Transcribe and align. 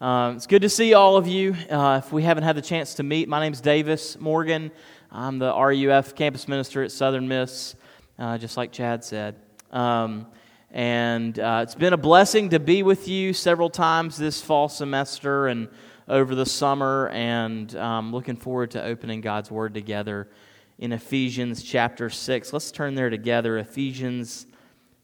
Um, 0.00 0.34
it's 0.34 0.48
good 0.48 0.62
to 0.62 0.68
see 0.68 0.92
all 0.92 1.16
of 1.16 1.28
you. 1.28 1.54
Uh, 1.70 2.00
if 2.04 2.12
we 2.12 2.24
haven't 2.24 2.42
had 2.42 2.56
the 2.56 2.62
chance 2.62 2.94
to 2.94 3.04
meet, 3.04 3.28
my 3.28 3.38
name 3.38 3.52
is 3.52 3.60
Davis 3.60 4.18
Morgan. 4.18 4.72
I'm 5.12 5.38
the 5.38 5.54
RUF 5.54 6.16
campus 6.16 6.48
minister 6.48 6.82
at 6.82 6.90
Southern 6.90 7.28
Miss, 7.28 7.76
uh, 8.18 8.36
just 8.36 8.56
like 8.56 8.72
Chad 8.72 9.04
said. 9.04 9.36
Um, 9.70 10.26
and 10.72 11.38
uh, 11.38 11.60
it's 11.62 11.76
been 11.76 11.92
a 11.92 11.96
blessing 11.96 12.50
to 12.50 12.58
be 12.58 12.82
with 12.82 13.06
you 13.06 13.32
several 13.32 13.70
times 13.70 14.16
this 14.16 14.42
fall 14.42 14.68
semester 14.68 15.46
and 15.46 15.68
over 16.08 16.34
the 16.34 16.46
summer, 16.46 17.08
and 17.10 17.76
um, 17.76 18.10
looking 18.12 18.36
forward 18.36 18.72
to 18.72 18.82
opening 18.82 19.20
God's 19.20 19.52
Word 19.52 19.74
together 19.74 20.28
in 20.76 20.90
Ephesians 20.90 21.62
chapter 21.62 22.10
6. 22.10 22.52
Let's 22.52 22.72
turn 22.72 22.96
there 22.96 23.10
together. 23.10 23.58
Ephesians 23.58 24.48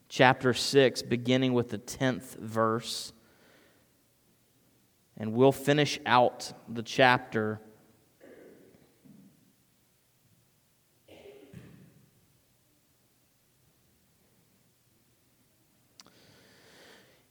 chapter 0.08 0.52
6, 0.52 1.02
beginning 1.02 1.52
with 1.52 1.68
the 1.68 1.78
10th 1.78 2.38
verse. 2.38 3.12
And 5.20 5.34
we'll 5.34 5.52
finish 5.52 6.00
out 6.06 6.50
the 6.66 6.82
chapter. 6.82 7.60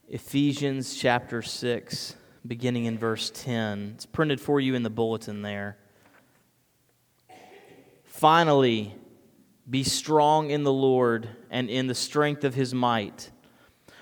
Ephesians 0.08 0.94
chapter 0.94 1.42
6, 1.42 2.14
beginning 2.46 2.84
in 2.84 2.96
verse 2.96 3.32
10. 3.34 3.94
It's 3.96 4.06
printed 4.06 4.40
for 4.40 4.60
you 4.60 4.76
in 4.76 4.84
the 4.84 4.90
bulletin 4.90 5.42
there. 5.42 5.76
Finally, 8.04 8.94
be 9.68 9.82
strong 9.82 10.50
in 10.50 10.62
the 10.62 10.72
Lord 10.72 11.28
and 11.50 11.68
in 11.68 11.88
the 11.88 11.96
strength 11.96 12.44
of 12.44 12.54
his 12.54 12.72
might. 12.72 13.32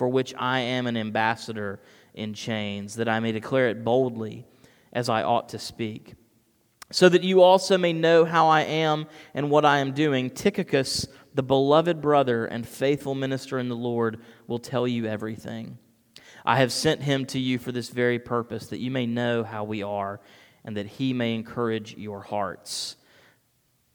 for 0.00 0.08
which 0.08 0.32
I 0.38 0.60
am 0.60 0.86
an 0.86 0.96
ambassador 0.96 1.78
in 2.14 2.32
chains, 2.32 2.94
that 2.94 3.06
I 3.06 3.20
may 3.20 3.32
declare 3.32 3.68
it 3.68 3.84
boldly 3.84 4.46
as 4.94 5.10
I 5.10 5.24
ought 5.24 5.50
to 5.50 5.58
speak. 5.58 6.14
So 6.90 7.10
that 7.10 7.22
you 7.22 7.42
also 7.42 7.76
may 7.76 7.92
know 7.92 8.24
how 8.24 8.48
I 8.48 8.62
am 8.62 9.04
and 9.34 9.50
what 9.50 9.66
I 9.66 9.80
am 9.80 9.92
doing, 9.92 10.30
Tychicus, 10.30 11.06
the 11.34 11.42
beloved 11.42 12.00
brother 12.00 12.46
and 12.46 12.66
faithful 12.66 13.14
minister 13.14 13.58
in 13.58 13.68
the 13.68 13.76
Lord, 13.76 14.22
will 14.46 14.58
tell 14.58 14.88
you 14.88 15.04
everything. 15.04 15.76
I 16.46 16.56
have 16.60 16.72
sent 16.72 17.02
him 17.02 17.26
to 17.26 17.38
you 17.38 17.58
for 17.58 17.70
this 17.70 17.90
very 17.90 18.18
purpose, 18.18 18.68
that 18.68 18.80
you 18.80 18.90
may 18.90 19.04
know 19.04 19.44
how 19.44 19.64
we 19.64 19.82
are, 19.82 20.22
and 20.64 20.78
that 20.78 20.86
he 20.86 21.12
may 21.12 21.34
encourage 21.34 21.94
your 21.98 22.22
hearts. 22.22 22.96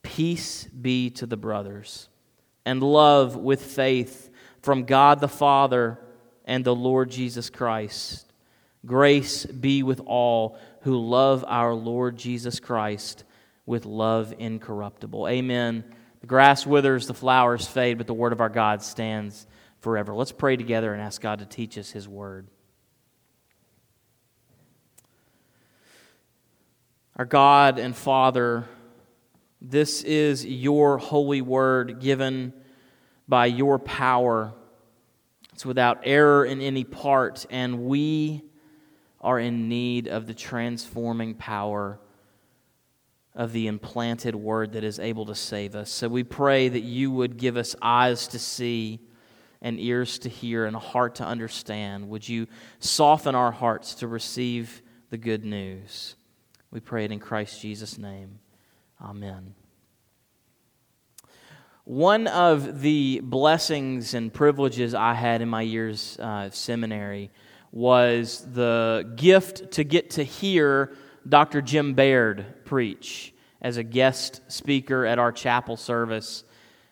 Peace 0.03 0.65
be 0.65 1.09
to 1.09 1.25
the 1.25 1.35
brothers, 1.35 2.09
and 2.63 2.83
love 2.83 3.35
with 3.35 3.65
faith 3.65 4.29
from 4.65 4.85
God 4.85 5.19
the 5.19 5.27
Father 5.27 5.99
and 6.43 6.65
the 6.65 6.75
Lord 6.75 7.11
Jesus 7.11 7.51
Christ. 7.51 8.25
Grace 8.83 9.45
be 9.45 9.83
with 9.83 10.01
all 10.05 10.57
who 10.81 10.97
love 10.97 11.45
our 11.47 11.75
Lord 11.75 12.17
Jesus 12.17 12.59
Christ 12.59 13.23
with 13.67 13.85
love 13.85 14.33
incorruptible. 14.39 15.27
Amen. 15.27 15.83
The 16.21 16.27
grass 16.27 16.65
withers, 16.65 17.05
the 17.05 17.13
flowers 17.13 17.67
fade, 17.67 17.99
but 17.99 18.07
the 18.07 18.13
word 18.15 18.33
of 18.33 18.41
our 18.41 18.49
God 18.49 18.81
stands 18.81 19.45
forever. 19.81 20.15
Let's 20.15 20.31
pray 20.31 20.57
together 20.57 20.93
and 20.93 21.01
ask 21.01 21.21
God 21.21 21.39
to 21.39 21.45
teach 21.45 21.77
us 21.77 21.91
his 21.91 22.07
word. 22.07 22.47
Our 27.15 27.25
God 27.25 27.77
and 27.77 27.95
Father, 27.95 28.65
this 29.61 30.01
is 30.01 30.43
your 30.43 30.97
holy 30.97 31.41
word 31.41 31.99
given 31.99 32.51
by 33.27 33.45
your 33.45 33.79
power. 33.79 34.53
It's 35.53 35.65
without 35.65 36.01
error 36.03 36.45
in 36.45 36.61
any 36.61 36.83
part, 36.83 37.45
and 37.49 37.85
we 37.85 38.43
are 39.21 39.39
in 39.39 39.69
need 39.69 40.07
of 40.07 40.27
the 40.27 40.33
transforming 40.33 41.33
power 41.33 41.99
of 43.33 43.51
the 43.51 43.67
implanted 43.67 44.35
word 44.35 44.73
that 44.73 44.83
is 44.83 44.99
able 44.99 45.25
to 45.25 45.35
save 45.35 45.75
us. 45.75 45.89
So 45.89 46.07
we 46.07 46.23
pray 46.23 46.69
that 46.69 46.81
you 46.81 47.11
would 47.11 47.37
give 47.37 47.57
us 47.57 47.75
eyes 47.81 48.27
to 48.29 48.39
see 48.39 48.99
and 49.61 49.79
ears 49.79 50.19
to 50.19 50.29
hear 50.29 50.65
and 50.65 50.75
a 50.75 50.79
heart 50.79 51.15
to 51.15 51.25
understand. 51.25 52.07
Would 52.09 52.27
you 52.27 52.47
soften 52.79 53.35
our 53.35 53.51
hearts 53.51 53.95
to 53.95 54.07
receive 54.07 54.81
the 55.09 55.17
good 55.17 55.43
news? 55.43 56.15
We 56.71 56.79
pray 56.79 57.05
it 57.05 57.11
in 57.11 57.19
Christ 57.19 57.61
Jesus' 57.61 57.97
name. 57.97 58.39
Amen. 59.01 59.55
One 61.85 62.25
of 62.25 62.81
the 62.81 63.21
blessings 63.23 64.15
and 64.15 64.33
privileges 64.33 64.95
I 64.95 65.13
had 65.13 65.43
in 65.43 65.49
my 65.49 65.61
years 65.61 66.17
uh, 66.19 66.47
of 66.47 66.55
seminary 66.55 67.29
was 67.71 68.43
the 68.53 69.13
gift 69.15 69.73
to 69.73 69.83
get 69.83 70.09
to 70.11 70.23
hear 70.23 70.95
Dr. 71.29 71.61
Jim 71.61 71.93
Baird 71.93 72.65
preach 72.65 73.35
as 73.61 73.77
a 73.77 73.83
guest 73.83 74.41
speaker 74.47 75.05
at 75.05 75.19
our 75.19 75.31
chapel 75.31 75.77
service 75.77 76.43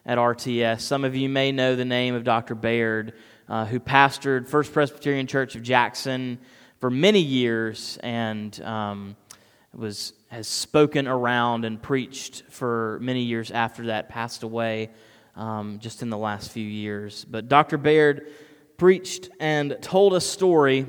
at 0.06 0.20
RTS. 0.20 0.82
Some 0.82 1.06
of 1.06 1.16
you 1.16 1.28
may 1.28 1.52
know 1.52 1.76
the 1.76 1.86
name 1.86 2.14
of 2.14 2.24
Dr. 2.24 2.54
Baird, 2.54 3.14
uh, 3.50 3.66
who 3.66 3.80
pastored 3.80 4.48
First 4.48 4.74
Presbyterian 4.74 5.26
Church 5.26 5.56
of 5.56 5.64
Jackson 5.64 6.38
for 6.80 6.92
many 6.92 7.20
years 7.20 7.98
and 8.04 8.62
um, 8.62 9.16
was 9.74 10.14
has 10.34 10.48
spoken 10.48 11.08
around 11.08 11.64
and 11.64 11.80
preached 11.80 12.42
for 12.50 12.98
many 13.02 13.22
years 13.22 13.52
after 13.52 13.86
that, 13.86 14.10
passed 14.10 14.42
away 14.42 14.90
um, 15.36 15.78
just 15.78 16.02
in 16.02 16.10
the 16.10 16.18
last 16.18 16.50
few 16.50 16.66
years. 16.66 17.24
But 17.24 17.48
Dr. 17.48 17.78
Baird 17.78 18.32
preached 18.78 19.30
and 19.40 19.78
told 19.80 20.16
a 20.16 20.22
story 20.22 20.88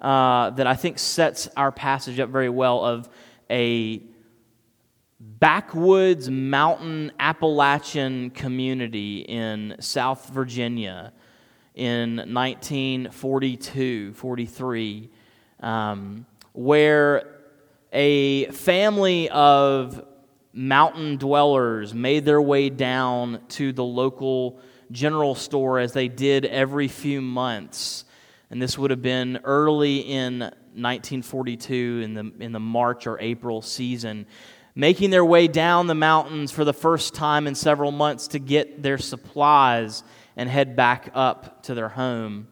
uh, 0.00 0.50
that 0.50 0.66
I 0.66 0.74
think 0.74 0.98
sets 0.98 1.48
our 1.56 1.70
passage 1.70 2.18
up 2.18 2.28
very 2.28 2.48
well 2.48 2.84
of 2.84 3.08
a 3.48 4.02
backwoods 5.20 6.28
mountain 6.28 7.12
Appalachian 7.20 8.30
community 8.30 9.20
in 9.20 9.76
South 9.78 10.28
Virginia 10.30 11.12
in 11.76 12.16
1942 12.16 14.12
43, 14.12 15.08
um, 15.60 16.26
where 16.52 17.35
a 17.96 18.50
family 18.50 19.30
of 19.30 20.04
mountain 20.52 21.16
dwellers 21.16 21.94
made 21.94 22.26
their 22.26 22.42
way 22.42 22.68
down 22.68 23.40
to 23.48 23.72
the 23.72 23.84
local 23.84 24.60
general 24.92 25.34
store 25.34 25.78
as 25.78 25.94
they 25.94 26.06
did 26.06 26.44
every 26.44 26.88
few 26.88 27.22
months. 27.22 28.04
And 28.50 28.60
this 28.60 28.76
would 28.76 28.90
have 28.90 29.00
been 29.00 29.40
early 29.44 30.00
in 30.00 30.40
1942 30.40 32.02
in 32.04 32.14
the, 32.14 32.32
in 32.38 32.52
the 32.52 32.60
March 32.60 33.06
or 33.06 33.18
April 33.18 33.62
season. 33.62 34.26
making 34.74 35.08
their 35.08 35.24
way 35.24 35.48
down 35.48 35.86
the 35.86 35.94
mountains 35.94 36.52
for 36.52 36.62
the 36.62 36.74
first 36.74 37.14
time 37.14 37.46
in 37.46 37.54
several 37.54 37.90
months 37.90 38.28
to 38.28 38.38
get 38.38 38.82
their 38.82 38.98
supplies 38.98 40.04
and 40.36 40.50
head 40.50 40.76
back 40.76 41.10
up 41.14 41.62
to 41.62 41.74
their 41.74 41.88
home 41.88 42.46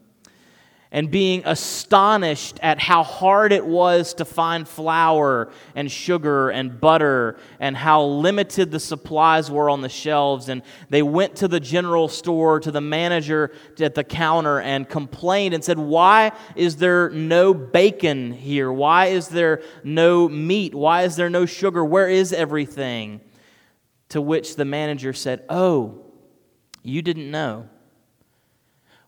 and 0.94 1.10
being 1.10 1.42
astonished 1.44 2.60
at 2.62 2.78
how 2.78 3.02
hard 3.02 3.50
it 3.50 3.66
was 3.66 4.14
to 4.14 4.24
find 4.24 4.66
flour 4.66 5.50
and 5.74 5.90
sugar 5.90 6.50
and 6.50 6.80
butter 6.80 7.36
and 7.58 7.76
how 7.76 8.04
limited 8.04 8.70
the 8.70 8.78
supplies 8.78 9.50
were 9.50 9.68
on 9.68 9.80
the 9.80 9.88
shelves. 9.88 10.48
And 10.48 10.62
they 10.90 11.02
went 11.02 11.34
to 11.36 11.48
the 11.48 11.58
general 11.58 12.06
store, 12.06 12.60
to 12.60 12.70
the 12.70 12.80
manager 12.80 13.50
at 13.80 13.96
the 13.96 14.04
counter, 14.04 14.60
and 14.60 14.88
complained 14.88 15.52
and 15.52 15.64
said, 15.64 15.80
Why 15.80 16.30
is 16.54 16.76
there 16.76 17.10
no 17.10 17.52
bacon 17.52 18.32
here? 18.32 18.72
Why 18.72 19.06
is 19.06 19.26
there 19.26 19.62
no 19.82 20.28
meat? 20.28 20.76
Why 20.76 21.02
is 21.02 21.16
there 21.16 21.28
no 21.28 21.44
sugar? 21.44 21.84
Where 21.84 22.08
is 22.08 22.32
everything? 22.32 23.20
To 24.10 24.22
which 24.22 24.54
the 24.54 24.64
manager 24.64 25.12
said, 25.12 25.42
Oh, 25.48 26.04
you 26.84 27.02
didn't 27.02 27.32
know. 27.32 27.68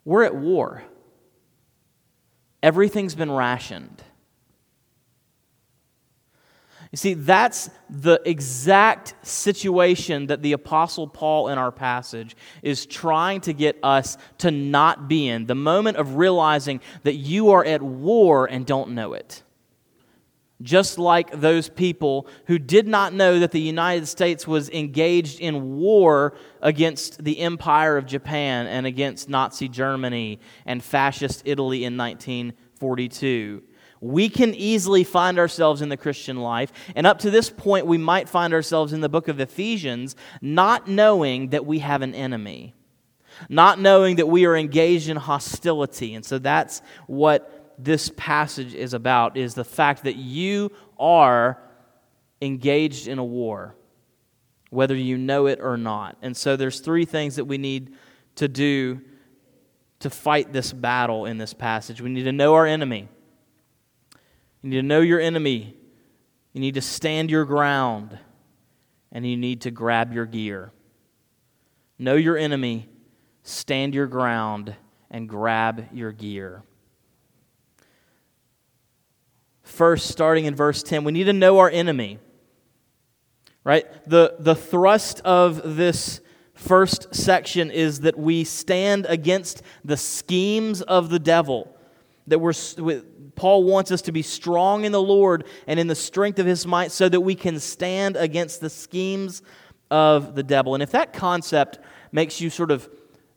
We're 0.05 0.25
at 0.25 0.35
war. 0.35 0.83
Everything's 2.63 3.15
been 3.15 3.31
rationed. 3.31 4.03
You 6.93 6.97
see, 6.97 7.15
that's 7.15 7.69
the 7.91 8.21
exact 8.25 9.15
situation 9.23 10.29
that 10.29 10.41
the 10.41 10.53
Apostle 10.53 11.09
Paul 11.09 11.49
in 11.49 11.59
our 11.59 11.73
passage 11.73 12.37
is 12.63 12.87
trying 12.87 13.41
to 13.43 13.53
get 13.53 13.77
us 13.83 14.17
to 14.39 14.51
not 14.51 15.09
be 15.09 15.29
in. 15.29 15.47
The 15.47 15.55
moment 15.55 15.97
of 15.97 16.17
realizing 16.17 16.81
that 17.03 17.15
you 17.15 17.51
are 17.51 17.65
at 17.65 17.83
war 17.83 18.47
and 18.47 18.65
don't 18.65 18.91
know 18.91 19.15
it. 19.15 19.43
Just 20.63 20.99
like 20.99 21.31
those 21.33 21.69
people 21.69 22.27
who 22.47 22.59
did 22.59 22.89
not 22.89 23.13
know 23.13 23.41
that 23.41 23.51
the 23.51 23.61
United 23.61 24.07
States 24.07 24.47
was 24.47 24.71
engaged 24.71 25.39
in 25.39 25.77
war 25.77 26.35
against 26.63 27.23
the 27.23 27.41
Empire 27.41 27.99
of 27.99 28.07
Japan 28.07 28.67
and 28.67 28.87
against 28.87 29.29
Nazi 29.29 29.69
Germany 29.69 30.41
and 30.65 30.83
fascist 30.83 31.43
Italy 31.45 31.85
in 31.85 31.99
1942. 31.99 33.63
We 34.01 34.29
can 34.31 34.55
easily 34.55 35.05
find 35.05 35.39
ourselves 35.39 35.83
in 35.83 35.91
the 35.91 35.97
Christian 35.97 36.39
life, 36.39 36.73
and 36.95 37.07
up 37.07 37.19
to 37.21 37.31
this 37.31 37.51
point, 37.51 37.87
we 37.87 37.99
might 37.99 38.29
find 38.29 38.55
ourselves 38.55 38.93
in 38.93 39.01
the 39.01 39.09
book 39.09 39.29
of 39.29 39.41
Ephesians, 39.41 40.17
not 40.41 40.89
knowing 40.89 41.51
that 41.51 41.67
we 41.67 41.81
have 41.81 42.03
an 42.03 42.15
enemy, 42.15 42.75
not 43.49 43.79
knowing 43.79 44.17
that 44.17 44.29
we 44.29 44.47
are 44.47 44.57
engaged 44.57 45.09
in 45.09 45.17
hostility. 45.17 46.15
And 46.15 46.25
so 46.25 46.39
that's 46.39 46.83
what 47.07 47.56
this 47.79 48.11
passage 48.17 48.75
is 48.75 48.95
about 48.95 49.37
is 49.37 49.55
the 49.55 49.65
fact 49.65 50.05
that 50.05 50.17
you 50.17 50.71
are 50.99 51.59
engaged 52.41 53.09
in 53.09 53.19
a 53.19 53.25
war 53.25 53.75
whether 54.71 54.95
you 54.95 55.17
know 55.17 55.47
it 55.47 55.61
or 55.61 55.77
not. 55.77 56.17
And 56.23 56.37
so 56.37 56.57
there's 56.57 56.81
three 56.81 57.05
things 57.05 57.37
that 57.37 57.45
we 57.45 57.59
need 57.59 57.95
to 58.37 58.49
do 58.49 59.01
to 60.01 60.11
fight 60.11 60.53
this 60.53 60.73
battle 60.73 61.27
in 61.27 61.39
this 61.39 61.55
passage. 61.55 62.01
We 62.01 62.11
need 62.11 62.25
to 62.25 62.33
know 62.33 62.55
our 62.55 62.67
enemy. 62.67 63.09
You 64.63 64.71
need 64.71 64.77
to 64.77 64.83
know 64.83 65.01
your 65.01 65.21
enemy. 65.21 65.75
You 66.53 66.61
need 66.61 66.75
to 66.75 66.83
stand 66.83 67.31
your 67.31 67.45
ground. 67.45 68.19
And 69.13 69.27
you 69.27 69.37
need 69.37 69.63
to 69.63 69.71
grab 69.71 70.13
your 70.13 70.27
gear. 70.27 70.73
Know 71.99 72.17
your 72.17 72.37
enemy, 72.37 72.91
stand 73.43 73.95
your 73.95 74.07
ground, 74.07 74.77
and 75.11 75.27
grab 75.27 75.87
your 75.95 76.13
gear. 76.13 76.63
First, 79.67 80.09
starting 80.09 80.47
in 80.47 80.55
verse 80.55 80.83
10, 80.83 81.05
we 81.05 81.13
need 81.13 81.25
to 81.25 81.33
know 81.33 81.59
our 81.59 81.71
enemy 81.71 82.19
right? 83.67 83.85
The, 84.09 84.37
the 84.39 84.55
thrust 84.55 85.21
of 85.23 85.77
this 85.77 86.21
first 86.55 87.13
section 87.13 87.73
is 87.73 88.03
that 88.03 88.17
we 88.17 88.45
stand 88.45 89.07
against 89.07 89.61
the 89.85 89.97
schemes 89.97 90.83
of 90.83 91.11
the 91.11 91.19
devil. 91.19 91.77
That 92.29 92.39
we're, 92.39 92.53
Paul 93.35 93.65
wants 93.65 93.91
us 93.91 94.03
to 94.03 94.13
be 94.13 94.23
strong 94.23 94.85
in 94.85 94.93
the 94.93 95.03
Lord 95.03 95.47
and 95.67 95.81
in 95.81 95.89
the 95.89 95.97
strength 95.97 96.39
of 96.39 96.47
his 96.47 96.65
might 96.65 96.93
so 96.93 97.09
that 97.09 97.21
we 97.21 97.35
can 97.35 97.59
stand 97.59 98.15
against 98.17 98.61
the 98.61 98.71
schemes 98.71 99.43
of 99.91 100.37
the 100.37 100.45
devil. 100.45 100.75
And 100.75 100.83
if 100.83 100.93
that 100.93 101.13
concept 101.13 101.81
makes 102.13 102.41
you 102.41 102.51
sort 102.51 102.71
of 102.71 102.89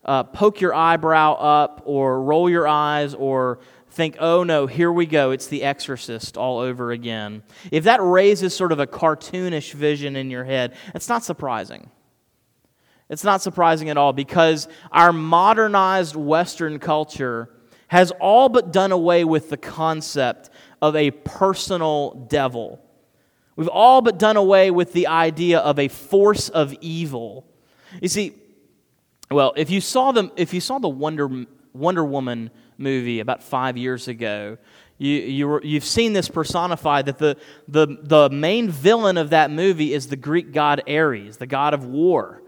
uh, 0.05 0.23
poke 0.25 0.61
your 0.61 0.75
eyebrow 0.75 1.33
up 1.33 1.81
or 1.85 2.21
roll 2.21 2.47
your 2.51 2.67
eyes 2.67 3.15
or 3.15 3.61
think, 3.89 4.17
oh 4.19 4.43
no, 4.43 4.67
here 4.67 4.91
we 4.91 5.05
go, 5.05 5.31
it's 5.31 5.47
the 5.47 5.63
exorcist 5.63 6.37
all 6.37 6.59
over 6.59 6.91
again. 6.91 7.43
If 7.71 7.85
that 7.85 7.99
raises 8.01 8.55
sort 8.55 8.71
of 8.71 8.79
a 8.79 8.87
cartoonish 8.87 9.73
vision 9.73 10.15
in 10.15 10.29
your 10.29 10.43
head, 10.43 10.75
it's 10.93 11.09
not 11.09 11.23
surprising. 11.23 11.89
It's 13.09 13.23
not 13.23 13.41
surprising 13.41 13.89
at 13.89 13.97
all 13.97 14.13
because 14.13 14.67
our 14.91 15.11
modernized 15.11 16.15
Western 16.15 16.77
culture 16.79 17.49
has 17.87 18.11
all 18.19 18.49
but 18.49 18.71
done 18.71 18.91
away 18.91 19.23
with 19.23 19.49
the 19.49 19.57
concept 19.57 20.51
of 20.81 20.95
a 20.95 21.09
personal 21.11 22.27
devil. 22.29 22.79
We've 23.55 23.67
all 23.67 24.01
but 24.01 24.19
done 24.19 24.37
away 24.37 24.69
with 24.71 24.93
the 24.93 25.07
idea 25.07 25.59
of 25.59 25.79
a 25.79 25.87
force 25.87 26.49
of 26.49 26.73
evil. 26.81 27.45
You 27.99 28.07
see, 28.07 28.35
well, 29.31 29.53
if 29.57 29.71
you 29.71 29.81
saw 29.81 30.11
the, 30.11 30.31
if 30.37 30.53
you 30.53 30.61
saw 30.61 30.77
the 30.77 30.87
Wonder, 30.87 31.45
Wonder 31.73 32.05
Woman 32.05 32.51
movie 32.79 33.19
about 33.19 33.43
five 33.43 33.77
years 33.77 34.07
ago. 34.07 34.57
You, 34.97 35.13
you 35.13 35.59
you've 35.63 35.85
seen 35.85 36.13
this 36.13 36.27
personified 36.27 37.05
that 37.05 37.17
the, 37.17 37.37
the, 37.67 37.87
the 38.01 38.29
main 38.29 38.69
villain 38.69 39.17
of 39.17 39.29
that 39.29 39.49
movie 39.49 39.93
is 39.93 40.07
the 40.07 40.17
Greek 40.17 40.51
god 40.51 40.83
Ares, 40.89 41.37
the 41.37 41.47
god 41.47 41.73
of 41.73 41.85
war, 41.85 42.41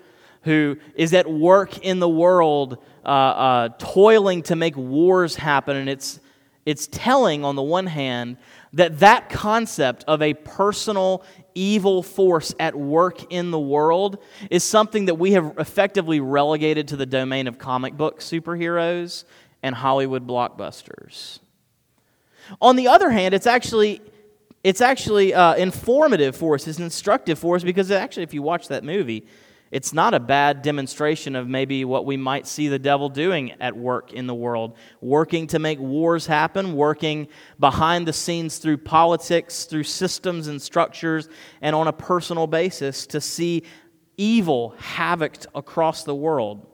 who 0.44 0.78
is 0.95 1.13
at 1.13 1.31
work 1.31 1.78
in 1.80 2.00
the 2.00 2.10
world, 2.10 2.78
uh, 3.06 3.07
uh, 3.07 3.69
toiling 3.78 4.44
to 4.44 4.56
make 4.56 4.75
wars 4.75 5.36
happen. 5.36 5.78
And 5.78 5.89
it's, 5.89 6.19
it's 6.66 6.88
telling, 6.88 7.45
on 7.45 7.56
the 7.56 7.62
one 7.62 7.88
hand, 7.88 8.38
that 8.74 9.00
that 9.00 9.30
concept 9.30 10.04
of 10.07 10.22
a 10.22 10.34
personal 10.34 11.24
evil 11.56 12.04
force 12.04 12.54
at 12.60 12.75
work 12.75 13.31
in 13.31 13.51
the 13.51 13.60
world 13.60 14.18
is 14.50 14.63
something 14.63 15.06
that 15.06 15.16
we 15.16 15.31
have 15.34 15.54
effectively 15.57 16.19
relegated 16.19 16.88
to 16.89 16.95
the 16.95 17.06
domain 17.06 17.48
of 17.48 17.57
comic 17.57 17.95
book 17.95 18.19
superheroes 18.19 19.25
and 19.63 19.75
Hollywood 19.75 20.28
blockbusters. 20.28 21.40
On 22.62 22.75
the 22.75 22.88
other 22.88 23.10
hand, 23.10 23.34
it's 23.34 23.48
actually 23.48 24.02
it's 24.63 24.81
actually 24.81 25.34
uh, 25.34 25.56
informative 25.56 26.36
for 26.36 26.56
us. 26.56 26.68
It's 26.68 26.80
instructive 26.80 27.40
for 27.40 27.56
us 27.56 27.63
because 27.63 27.90
actually, 27.90 28.24
if 28.24 28.34
you 28.34 28.44
watch 28.44 28.68
that 28.68 28.84
movie, 28.84 29.25
it's 29.72 29.94
not 29.94 30.13
a 30.13 30.19
bad 30.19 30.62
demonstration 30.62 31.36
of 31.36 31.48
maybe 31.48 31.86
what 31.86 32.06
we 32.06 32.18
might 32.18 32.46
see 32.46 32.68
the 32.68 32.77
devil 32.77 33.08
doing 33.08 33.53
at 33.62 33.75
work 33.75 34.12
in 34.12 34.27
the 34.27 34.36
world, 34.36 34.75
working 35.00 35.48
to 35.48 35.60
make 35.60 35.80
wars 35.80 36.27
happen, 36.27 36.74
working 36.74 37.30
behind 37.58 38.06
the 38.06 38.13
scenes 38.13 38.58
through 38.58 38.77
politics, 38.77 39.63
through 39.63 39.84
systems 39.84 40.48
and 40.48 40.62
structures, 40.62 41.30
and 41.62 41.74
on 41.74 41.88
a 41.88 41.94
personal 41.94 42.48
basis 42.48 43.08
to 43.08 43.22
see 43.22 43.63
evil 44.18 44.75
havocked 44.77 45.48
across 45.56 46.03
the 46.03 46.15
world. 46.15 46.68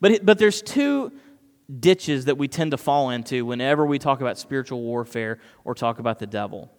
But, 0.00 0.24
but 0.24 0.38
there's 0.38 0.62
two 0.62 1.12
ditches 1.80 2.26
that 2.26 2.38
we 2.38 2.48
tend 2.48 2.70
to 2.70 2.76
fall 2.76 3.10
into 3.10 3.44
whenever 3.44 3.84
we 3.84 3.98
talk 3.98 4.20
about 4.20 4.38
spiritual 4.38 4.82
warfare 4.82 5.38
or 5.64 5.74
talk 5.74 5.98
about 5.98 6.18
the 6.18 6.26
devil. 6.26 6.70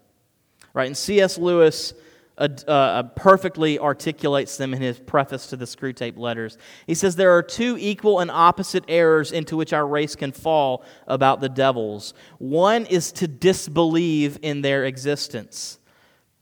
Right? 0.74 0.88
And 0.88 0.96
C.S. 0.96 1.38
Lewis 1.38 1.94
uh, 2.38 2.48
uh, 2.68 3.04
perfectly 3.04 3.80
articulates 3.80 4.58
them 4.58 4.74
in 4.74 4.82
his 4.82 5.00
preface 5.00 5.48
to 5.48 5.58
the 5.58 5.66
Screwtape 5.66 6.18
Letters. 6.18 6.58
He 6.86 6.94
says 6.94 7.16
there 7.16 7.36
are 7.36 7.42
two 7.42 7.78
equal 7.80 8.20
and 8.20 8.30
opposite 8.30 8.84
errors 8.88 9.32
into 9.32 9.58
which 9.58 9.74
our 9.74 9.88
race 9.88 10.16
can 10.16 10.32
fall 10.32 10.86
about 11.08 11.42
the 11.42 11.50
devils. 11.50 12.14
One 12.38 12.86
is 12.86 13.12
to 13.14 13.28
disbelieve 13.28 14.38
in 14.44 14.62
their 14.62 14.86
existence. 14.86 15.77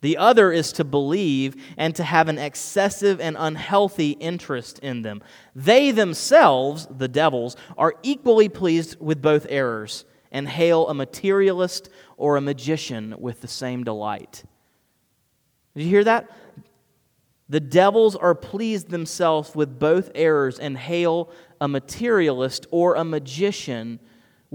The 0.05 0.17
other 0.17 0.51
is 0.51 0.71
to 0.73 0.83
believe 0.83 1.55
and 1.77 1.95
to 1.95 2.03
have 2.03 2.29
an 2.29 2.37
excessive 2.37 3.19
and 3.19 3.35
unhealthy 3.39 4.11
interest 4.11 4.77
in 4.83 5.01
them. 5.01 5.23
They 5.55 5.89
themselves, 5.89 6.87
the 6.95 7.07
devils, 7.07 7.57
are 7.75 7.95
equally 8.03 8.47
pleased 8.47 8.97
with 8.99 9.19
both 9.19 9.47
errors 9.49 10.05
and 10.31 10.47
hail 10.47 10.87
a 10.89 10.93
materialist 10.93 11.89
or 12.17 12.37
a 12.37 12.41
magician 12.41 13.15
with 13.17 13.41
the 13.41 13.47
same 13.47 13.83
delight. 13.83 14.43
Did 15.73 15.85
you 15.85 15.89
hear 15.89 16.03
that? 16.03 16.29
The 17.49 17.59
devils 17.59 18.15
are 18.15 18.35
pleased 18.35 18.89
themselves 18.89 19.55
with 19.55 19.79
both 19.79 20.11
errors 20.13 20.59
and 20.59 20.77
hail 20.77 21.31
a 21.59 21.67
materialist 21.67 22.67
or 22.69 22.93
a 22.93 23.03
magician 23.03 23.99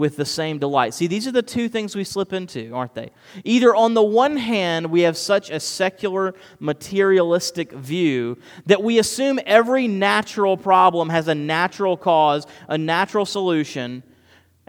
with 0.00 0.16
the 0.16 0.24
same 0.24 0.58
delight. 0.58 0.94
See, 0.94 1.06
these 1.06 1.28
are 1.28 1.32
the 1.32 1.42
two 1.42 1.68
things 1.68 1.94
we 1.94 2.04
slip 2.04 2.32
into, 2.32 2.72
aren't 2.72 2.94
they? 2.94 3.10
Either 3.44 3.74
on 3.74 3.92
the 3.92 4.02
one 4.02 4.38
hand, 4.38 4.86
we 4.86 5.02
have 5.02 5.14
such 5.14 5.50
a 5.50 5.60
secular, 5.60 6.34
materialistic 6.58 7.70
view 7.72 8.38
that 8.64 8.82
we 8.82 8.98
assume 8.98 9.38
every 9.44 9.86
natural 9.88 10.56
problem 10.56 11.10
has 11.10 11.28
a 11.28 11.34
natural 11.34 11.98
cause, 11.98 12.46
a 12.66 12.78
natural 12.78 13.26
solution, 13.26 14.02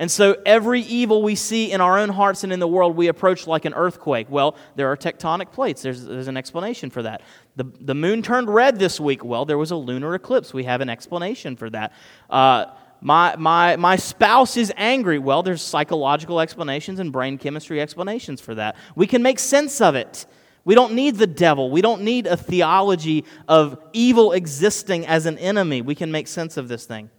And 0.01 0.09
so 0.09 0.35
every 0.47 0.81
evil 0.81 1.21
we 1.21 1.35
see 1.35 1.71
in 1.71 1.79
our 1.79 1.99
own 1.99 2.09
hearts 2.09 2.43
and 2.43 2.51
in 2.51 2.59
the 2.59 2.67
world, 2.67 2.95
we 2.95 3.07
approach 3.07 3.45
like 3.45 3.65
an 3.65 3.75
earthquake. 3.75 4.25
Well, 4.31 4.55
there 4.75 4.91
are 4.91 4.97
tectonic 4.97 5.51
plates. 5.51 5.83
There's, 5.83 6.03
there's 6.03 6.27
an 6.27 6.37
explanation 6.37 6.89
for 6.89 7.03
that. 7.03 7.21
The, 7.55 7.65
the 7.79 7.93
moon 7.93 8.23
turned 8.23 8.49
red 8.49 8.79
this 8.79 8.99
week. 8.99 9.23
Well, 9.23 9.45
there 9.45 9.59
was 9.59 9.69
a 9.69 9.75
lunar 9.75 10.15
eclipse. 10.15 10.55
We 10.55 10.63
have 10.63 10.81
an 10.81 10.89
explanation 10.89 11.55
for 11.55 11.69
that. 11.69 11.93
Uh, 12.31 12.65
my, 13.01 13.35
my, 13.35 13.75
my 13.77 13.95
spouse 13.95 14.57
is 14.57 14.71
angry. 14.77 15.17
Well, 15.17 15.41
there's 15.41 15.61
psychological 15.61 16.39
explanations 16.39 16.99
and 16.99 17.11
brain 17.11 17.39
chemistry 17.39 17.81
explanations 17.81 18.39
for 18.39 18.55
that. 18.55 18.75
We 18.95 19.07
can 19.07 19.23
make 19.23 19.39
sense 19.39 19.81
of 19.81 19.95
it. 19.95 20.27
We 20.63 20.75
don't 20.75 20.93
need 20.93 21.15
the 21.15 21.25
devil. 21.25 21.71
We 21.71 21.81
don't 21.81 22.03
need 22.03 22.27
a 22.27 22.37
theology 22.37 23.25
of 23.47 23.81
evil 23.93 24.31
existing 24.31 25.07
as 25.07 25.25
an 25.25 25.39
enemy. 25.39 25.81
We 25.81 25.95
can 25.95 26.11
make 26.11 26.27
sense 26.27 26.57
of 26.57 26.67
this 26.67 26.85
thing. 26.85 27.09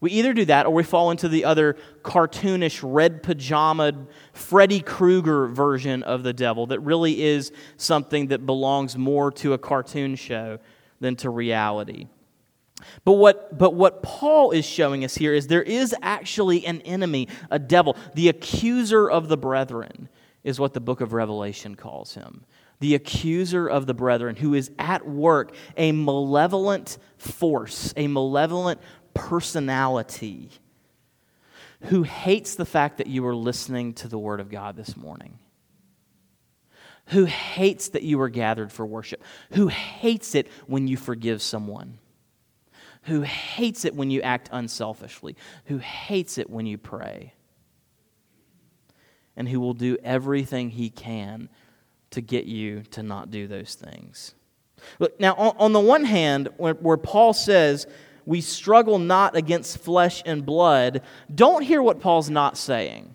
We 0.00 0.10
either 0.12 0.32
do 0.32 0.44
that 0.46 0.66
or 0.66 0.72
we 0.72 0.82
fall 0.82 1.10
into 1.10 1.28
the 1.28 1.44
other 1.44 1.76
cartoonish, 2.02 2.80
red 2.82 3.22
pajamaed, 3.22 4.06
Freddy 4.32 4.80
Krueger 4.80 5.48
version 5.48 6.02
of 6.02 6.22
the 6.22 6.32
devil 6.32 6.66
that 6.66 6.80
really 6.80 7.22
is 7.22 7.52
something 7.76 8.28
that 8.28 8.46
belongs 8.46 8.96
more 8.96 9.30
to 9.32 9.52
a 9.52 9.58
cartoon 9.58 10.16
show 10.16 10.58
than 11.00 11.16
to 11.16 11.30
reality. 11.30 12.08
But 13.04 13.12
what, 13.14 13.56
but 13.56 13.74
what 13.74 14.02
Paul 14.02 14.50
is 14.50 14.64
showing 14.64 15.04
us 15.04 15.14
here 15.14 15.32
is 15.32 15.46
there 15.46 15.62
is 15.62 15.94
actually 16.02 16.66
an 16.66 16.80
enemy, 16.82 17.28
a 17.50 17.58
devil. 17.58 17.96
The 18.14 18.28
accuser 18.28 19.10
of 19.10 19.28
the 19.28 19.36
brethren 19.36 20.08
is 20.44 20.60
what 20.60 20.74
the 20.74 20.80
book 20.80 21.00
of 21.00 21.12
Revelation 21.12 21.74
calls 21.74 22.14
him. 22.14 22.44
The 22.80 22.94
accuser 22.94 23.66
of 23.66 23.86
the 23.86 23.94
brethren, 23.94 24.36
who 24.36 24.52
is 24.52 24.70
at 24.78 25.08
work, 25.08 25.54
a 25.76 25.92
malevolent 25.92 26.98
force, 27.16 27.94
a 27.96 28.06
malevolent 28.06 28.80
personality 29.14 30.50
who 31.84 32.02
hates 32.02 32.54
the 32.54 32.64
fact 32.64 32.98
that 32.98 33.06
you 33.06 33.26
are 33.26 33.34
listening 33.34 33.94
to 33.94 34.08
the 34.08 34.18
Word 34.18 34.40
of 34.40 34.50
God 34.50 34.76
this 34.76 34.96
morning, 34.96 35.38
who 37.06 37.24
hates 37.24 37.88
that 37.90 38.02
you 38.02 38.20
are 38.20 38.28
gathered 38.28 38.72
for 38.72 38.84
worship, 38.84 39.22
who 39.52 39.68
hates 39.68 40.34
it 40.34 40.48
when 40.66 40.88
you 40.88 40.96
forgive 40.96 41.42
someone, 41.42 41.98
who 43.06 43.22
hates 43.22 43.84
it 43.84 43.94
when 43.94 44.10
you 44.10 44.20
act 44.22 44.48
unselfishly, 44.52 45.36
who 45.66 45.78
hates 45.78 46.38
it 46.38 46.50
when 46.50 46.66
you 46.66 46.76
pray, 46.76 47.32
and 49.36 49.48
who 49.48 49.60
will 49.60 49.74
do 49.74 49.96
everything 50.02 50.70
he 50.70 50.90
can 50.90 51.48
to 52.10 52.20
get 52.20 52.46
you 52.46 52.82
to 52.90 53.02
not 53.02 53.30
do 53.30 53.46
those 53.46 53.74
things. 53.74 54.34
Look, 54.98 55.18
now, 55.20 55.34
on, 55.34 55.56
on 55.58 55.72
the 55.72 55.80
one 55.80 56.04
hand, 56.04 56.48
where, 56.56 56.74
where 56.74 56.96
Paul 56.96 57.32
says, 57.32 57.86
we 58.24 58.40
struggle 58.40 58.98
not 58.98 59.36
against 59.36 59.78
flesh 59.78 60.22
and 60.26 60.44
blood, 60.44 61.02
don't 61.32 61.62
hear 61.62 61.82
what 61.82 62.00
Paul's 62.00 62.28
not 62.28 62.56
saying. 62.56 63.14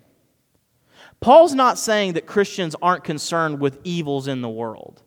Paul's 1.20 1.54
not 1.54 1.78
saying 1.78 2.14
that 2.14 2.26
Christians 2.26 2.74
aren't 2.80 3.04
concerned 3.04 3.60
with 3.60 3.78
evils 3.84 4.26
in 4.26 4.40
the 4.40 4.48
world. 4.48 5.02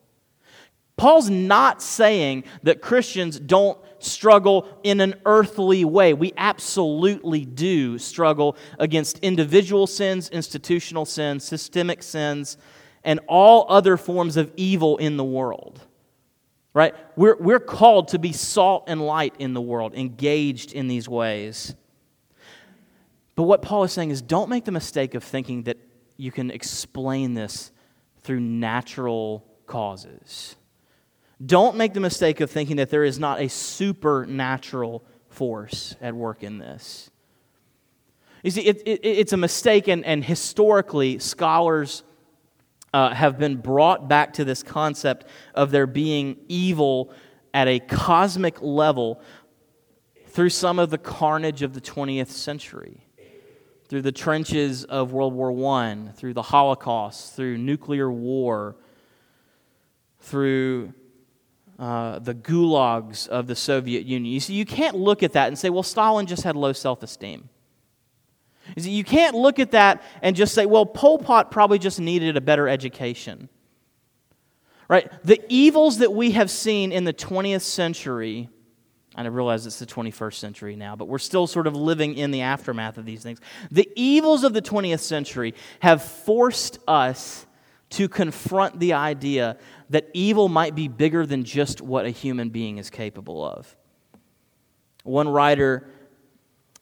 Paul's 0.98 1.30
not 1.30 1.82
saying 1.82 2.46
that 2.64 2.82
Christians 2.82 3.38
don't 3.40 3.78
struggle 4.06 4.68
in 4.84 5.02
an 5.02 5.16
earthly 5.26 5.84
way. 5.84 6.14
We 6.14 6.34
absolutely 6.38 7.46
do 7.46 7.98
struggle 7.98 8.56
against 8.80 9.20
individual 9.20 9.88
sins, 9.88 10.30
institutional 10.30 11.06
sins, 11.06 11.44
systemic 11.44 12.04
sins, 12.04 12.58
and 13.04 13.20
all 13.28 13.66
other 13.70 13.98
forms 13.98 14.38
of 14.38 14.52
evil 14.56 14.98
in 14.98 15.18
the 15.18 15.24
world 15.24 15.82
right? 16.76 16.94
We're, 17.16 17.38
we're 17.38 17.62
called 17.62 18.10
to 18.10 18.20
be 18.20 18.34
salt 18.34 18.84
and 18.88 19.02
light 19.02 19.34
in 19.40 19.54
the 19.54 19.62
world, 19.62 19.96
engaged 19.96 20.74
in 20.74 20.90
these 20.90 21.08
ways. 21.08 21.74
But 23.36 23.44
what 23.44 23.62
Paul 23.62 23.86
is 23.86 23.94
saying 23.94 24.12
is 24.12 24.22
don't 24.22 24.50
make 24.50 24.66
the 24.66 24.74
mistake 24.74 25.16
of 25.16 25.24
thinking 25.24 25.64
that 25.64 25.78
you 26.18 26.32
can 26.32 26.52
explain 26.52 27.34
this 27.34 27.72
through 28.24 28.42
natural 28.42 29.46
causes. 29.66 30.58
Don't 31.46 31.76
make 31.76 31.94
the 31.94 32.00
mistake 32.00 32.40
of 32.40 32.50
thinking 32.50 32.78
that 32.78 32.90
there 32.90 33.04
is 33.04 33.20
not 33.20 33.42
a 33.42 33.50
supernatural 33.50 35.04
force 35.28 35.96
at 36.02 36.16
work 36.16 36.44
in 36.44 36.58
this. 36.58 37.10
You 38.44 38.52
see, 38.52 38.62
it, 38.62 38.82
it, 38.86 39.00
it's 39.04 39.34
a 39.34 39.38
mistake, 39.38 39.88
and, 39.88 40.06
and 40.06 40.24
historically, 40.24 41.20
scholars 41.20 42.04
uh, 42.94 43.14
have 43.14 43.38
been 43.38 43.58
brought 43.58 44.08
back 44.08 44.34
to 44.34 44.46
this 44.46 44.64
concept 44.64 45.26
of 45.54 45.72
there 45.72 45.88
being 45.88 46.38
evil 46.48 47.12
at 47.54 47.68
a 47.68 47.80
cosmic 47.80 48.62
level 48.62 49.22
through 50.28 50.50
some 50.50 50.80
of 50.80 50.90
the 50.90 50.98
carnage 50.98 51.62
of 51.62 51.74
the 51.74 51.82
20th 51.82 52.30
century, 52.30 53.06
through 53.88 54.02
the 54.02 54.12
trenches 54.12 54.84
of 54.84 55.12
World 55.12 55.34
War 55.34 55.52
I, 55.78 56.10
through 56.16 56.34
the 56.34 56.42
Holocaust, 56.42 57.36
through 57.36 57.58
nuclear 57.58 58.12
war, 58.12 58.76
through 60.20 60.94
uh, 61.78 62.20
the 62.20 62.34
gulags 62.34 63.28
of 63.28 63.48
the 63.48 63.56
Soviet 63.56 64.06
Union. 64.06 64.34
You 64.34 64.40
see, 64.40 64.54
you 64.54 64.66
can't 64.66 64.96
look 64.96 65.24
at 65.24 65.34
that 65.34 65.50
and 65.50 65.58
say, 65.58 65.70
well, 65.70 65.84
Stalin 65.84 66.26
just 66.26 66.44
had 66.44 66.56
low 66.56 66.74
self 66.74 67.04
esteem. 67.04 67.50
You 68.76 69.04
can't 69.04 69.36
look 69.36 69.60
at 69.60 69.72
that 69.72 70.02
and 70.22 70.36
just 70.36 70.54
say, 70.54 70.66
well, 70.66 70.86
Pol 70.86 71.20
Pot 71.20 71.52
probably 71.52 71.78
just 71.78 72.00
needed 72.00 72.36
a 72.36 72.42
better 72.42 72.68
education. 72.68 73.50
Right? 74.88 75.12
The 75.24 75.42
evils 75.50 76.00
that 76.00 76.14
we 76.14 76.32
have 76.32 76.50
seen 76.50 76.92
in 76.92 77.04
the 77.04 77.14
20th 77.14 77.62
century, 77.62 78.50
and 79.16 79.28
I 79.28 79.30
realize 79.30 79.66
it's 79.66 79.80
the 79.80 79.86
21st 79.86 80.36
century 80.36 80.76
now, 80.76 80.96
but 80.96 81.08
we're 81.08 81.20
still 81.20 81.48
sort 81.48 81.68
of 81.68 81.76
living 81.76 82.16
in 82.16 82.32
the 82.32 82.42
aftermath 82.42 82.98
of 82.98 83.06
these 83.06 83.22
things. 83.22 83.40
The 83.72 83.90
evils 83.96 84.44
of 84.44 84.54
the 84.54 84.62
20th 84.62 85.00
century 85.00 85.54
have 85.80 86.04
forced 86.04 86.80
us 86.88 87.46
to 87.92 88.10
confront 88.10 88.80
the 88.80 88.94
idea 88.94 89.58
that 89.90 90.10
evil 90.14 90.50
might 90.50 90.76
be 90.76 90.88
bigger 90.88 91.26
than 91.26 91.44
just 91.44 91.82
what 91.82 92.06
a 92.06 92.10
human 92.10 92.50
being 92.50 92.78
is 92.78 92.90
capable 92.90 93.46
of. 93.46 93.76
One 95.04 95.30
writer 95.30 95.88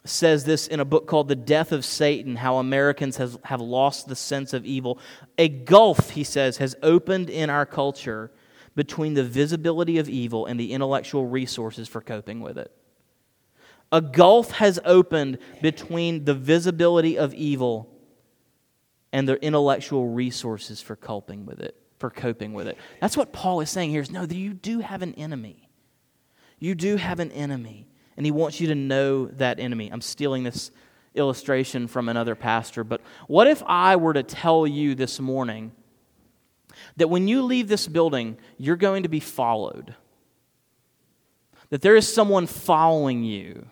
says 0.05 0.43
this 0.43 0.67
in 0.67 0.79
a 0.79 0.85
book 0.85 1.07
called 1.07 1.27
The 1.27 1.35
Death 1.35 1.71
of 1.71 1.85
Satan 1.85 2.35
How 2.35 2.57
Americans 2.57 3.17
has, 3.17 3.37
have 3.45 3.61
Lost 3.61 4.07
the 4.07 4.15
Sense 4.15 4.53
of 4.53 4.65
Evil. 4.65 4.99
A 5.37 5.47
gulf, 5.47 6.11
he 6.11 6.23
says, 6.23 6.57
has 6.57 6.75
opened 6.83 7.29
in 7.29 7.49
our 7.49 7.65
culture 7.65 8.31
between 8.75 9.13
the 9.13 9.23
visibility 9.23 9.97
of 9.97 10.09
evil 10.09 10.45
and 10.45 10.59
the 10.59 10.73
intellectual 10.73 11.25
resources 11.25 11.87
for 11.87 12.01
coping 12.01 12.41
with 12.41 12.57
it. 12.57 12.71
A 13.91 14.01
gulf 14.01 14.51
has 14.53 14.79
opened 14.83 15.37
between 15.61 16.25
the 16.25 16.33
visibility 16.33 17.17
of 17.17 17.33
evil 17.33 17.89
and 19.11 19.29
their 19.29 19.37
intellectual 19.37 20.07
resources 20.07 20.81
for 20.81 20.95
coping 20.95 21.45
with 21.45 21.59
it, 21.59 21.79
for 22.03 22.09
coping 22.09 22.51
with 22.51 22.67
it. 22.67 22.77
That's 22.99 23.15
what 23.15 23.31
Paul 23.31 23.61
is 23.61 23.69
saying 23.69 23.91
here 23.91 24.01
is 24.01 24.11
no, 24.11 24.23
you 24.23 24.53
do 24.53 24.79
have 24.79 25.03
an 25.03 25.13
enemy. 25.13 25.69
You 26.59 26.75
do 26.75 26.97
have 26.97 27.21
an 27.21 27.31
enemy 27.31 27.87
and 28.17 28.25
he 28.25 28.31
wants 28.33 28.59
you 28.59 28.67
to 28.67 28.75
know 28.75 29.27
that 29.27 29.57
enemy. 29.57 29.89
I'm 29.89 30.01
stealing 30.01 30.43
this 30.43 30.69
illustration 31.15 31.87
from 31.87 32.09
another 32.09 32.35
pastor, 32.35 32.83
but 32.83 32.99
what 33.27 33.47
if 33.47 33.63
I 33.65 33.95
were 33.95 34.11
to 34.15 34.21
tell 34.21 34.67
you 34.67 34.95
this 34.95 35.21
morning 35.21 35.71
that 36.97 37.07
when 37.07 37.29
you 37.29 37.41
leave 37.41 37.69
this 37.69 37.87
building, 37.87 38.37
you're 38.57 38.75
going 38.75 39.03
to 39.03 39.09
be 39.09 39.21
followed? 39.21 39.95
That 41.69 41.81
there 41.81 41.95
is 41.95 42.13
someone 42.13 42.47
following 42.47 43.23
you 43.23 43.65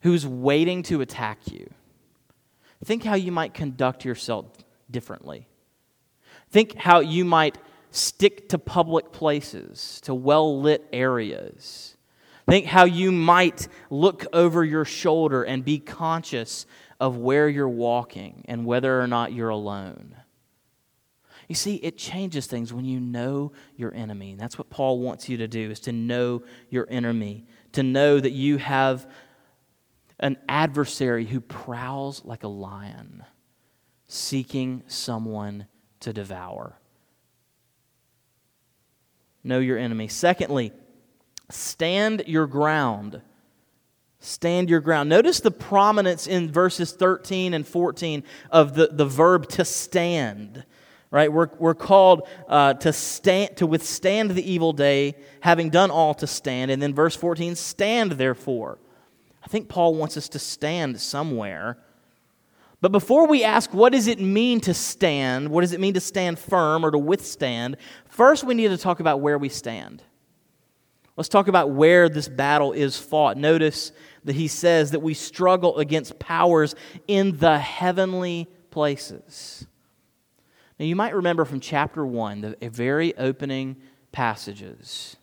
who's 0.00 0.26
waiting 0.26 0.82
to 0.82 1.00
attack 1.00 1.38
you. 1.48 1.72
Think 2.84 3.04
how 3.04 3.14
you 3.14 3.30
might 3.30 3.54
conduct 3.54 4.04
yourself 4.04 4.46
differently. 4.90 5.46
Think 6.50 6.76
how 6.76 7.00
you 7.00 7.24
might 7.24 7.58
stick 7.90 8.48
to 8.50 8.58
public 8.58 9.12
places, 9.12 10.00
to 10.04 10.14
well 10.14 10.60
lit 10.60 10.86
areas 10.92 11.94
Think 12.46 12.66
how 12.66 12.84
you 12.84 13.10
might 13.10 13.68
look 13.88 14.26
over 14.32 14.64
your 14.64 14.84
shoulder 14.84 15.42
and 15.42 15.64
be 15.64 15.78
conscious 15.78 16.66
of 17.00 17.16
where 17.16 17.48
you're 17.48 17.68
walking 17.68 18.44
and 18.46 18.66
whether 18.66 19.00
or 19.00 19.06
not 19.06 19.32
you're 19.32 19.48
alone. 19.48 20.16
You 21.48 21.54
see, 21.54 21.76
it 21.76 21.96
changes 21.98 22.46
things 22.46 22.72
when 22.72 22.84
you 22.84 23.00
know 23.00 23.52
your 23.76 23.94
enemy. 23.94 24.32
And 24.32 24.40
that's 24.40 24.58
what 24.58 24.70
Paul 24.70 25.00
wants 25.00 25.28
you 25.28 25.38
to 25.38 25.48
do 25.48 25.70
is 25.70 25.80
to 25.80 25.92
know 25.92 26.42
your 26.70 26.86
enemy, 26.90 27.46
to 27.72 27.82
know 27.82 28.20
that 28.20 28.32
you 28.32 28.58
have 28.58 29.10
an 30.20 30.36
adversary 30.48 31.26
who 31.26 31.40
prowls 31.40 32.24
like 32.24 32.44
a 32.44 32.48
lion, 32.48 33.24
seeking 34.06 34.82
someone 34.86 35.66
to 36.04 36.12
devour. 36.12 36.78
Know 39.42 39.58
your 39.58 39.76
enemy. 39.76 40.08
Secondly, 40.08 40.72
Stand 41.50 42.24
your 42.26 42.46
ground. 42.46 43.20
Stand 44.18 44.70
your 44.70 44.80
ground. 44.80 45.10
Notice 45.10 45.40
the 45.40 45.50
prominence 45.50 46.26
in 46.26 46.50
verses 46.50 46.92
13 46.92 47.52
and 47.52 47.66
14 47.66 48.24
of 48.50 48.74
the, 48.74 48.88
the 48.90 49.04
verb 49.04 49.48
to 49.50 49.64
stand. 49.64 50.64
Right? 51.10 51.30
We're, 51.30 51.50
we're 51.58 51.74
called 51.74 52.26
uh, 52.48 52.74
to, 52.74 52.92
stand, 52.92 53.58
to 53.58 53.66
withstand 53.66 54.30
the 54.30 54.50
evil 54.50 54.72
day, 54.72 55.14
having 55.40 55.70
done 55.70 55.90
all 55.90 56.14
to 56.14 56.26
stand. 56.26 56.70
And 56.70 56.82
then 56.82 56.94
verse 56.94 57.14
14, 57.14 57.54
stand 57.54 58.12
therefore. 58.12 58.78
I 59.42 59.46
think 59.46 59.68
Paul 59.68 59.94
wants 59.94 60.16
us 60.16 60.28
to 60.30 60.38
stand 60.38 61.00
somewhere. 61.00 61.78
But 62.84 62.92
before 62.92 63.26
we 63.26 63.44
ask, 63.44 63.72
what 63.72 63.92
does 63.92 64.08
it 64.08 64.20
mean 64.20 64.60
to 64.60 64.74
stand? 64.74 65.48
What 65.48 65.62
does 65.62 65.72
it 65.72 65.80
mean 65.80 65.94
to 65.94 66.00
stand 66.00 66.38
firm 66.38 66.84
or 66.84 66.90
to 66.90 66.98
withstand? 66.98 67.78
First, 68.10 68.44
we 68.44 68.52
need 68.52 68.68
to 68.68 68.76
talk 68.76 69.00
about 69.00 69.22
where 69.22 69.38
we 69.38 69.48
stand. 69.48 70.02
Let's 71.16 71.30
talk 71.30 71.48
about 71.48 71.70
where 71.70 72.10
this 72.10 72.28
battle 72.28 72.72
is 72.72 72.98
fought. 72.98 73.38
Notice 73.38 73.90
that 74.24 74.34
he 74.34 74.48
says 74.48 74.90
that 74.90 75.00
we 75.00 75.14
struggle 75.14 75.78
against 75.78 76.18
powers 76.18 76.74
in 77.08 77.38
the 77.38 77.58
heavenly 77.58 78.48
places. 78.70 79.66
Now, 80.78 80.84
you 80.84 80.94
might 80.94 81.14
remember 81.14 81.46
from 81.46 81.60
chapter 81.60 82.04
1, 82.04 82.42
the 82.42 82.68
very 82.68 83.16
opening 83.16 83.76
passages, 84.12 85.16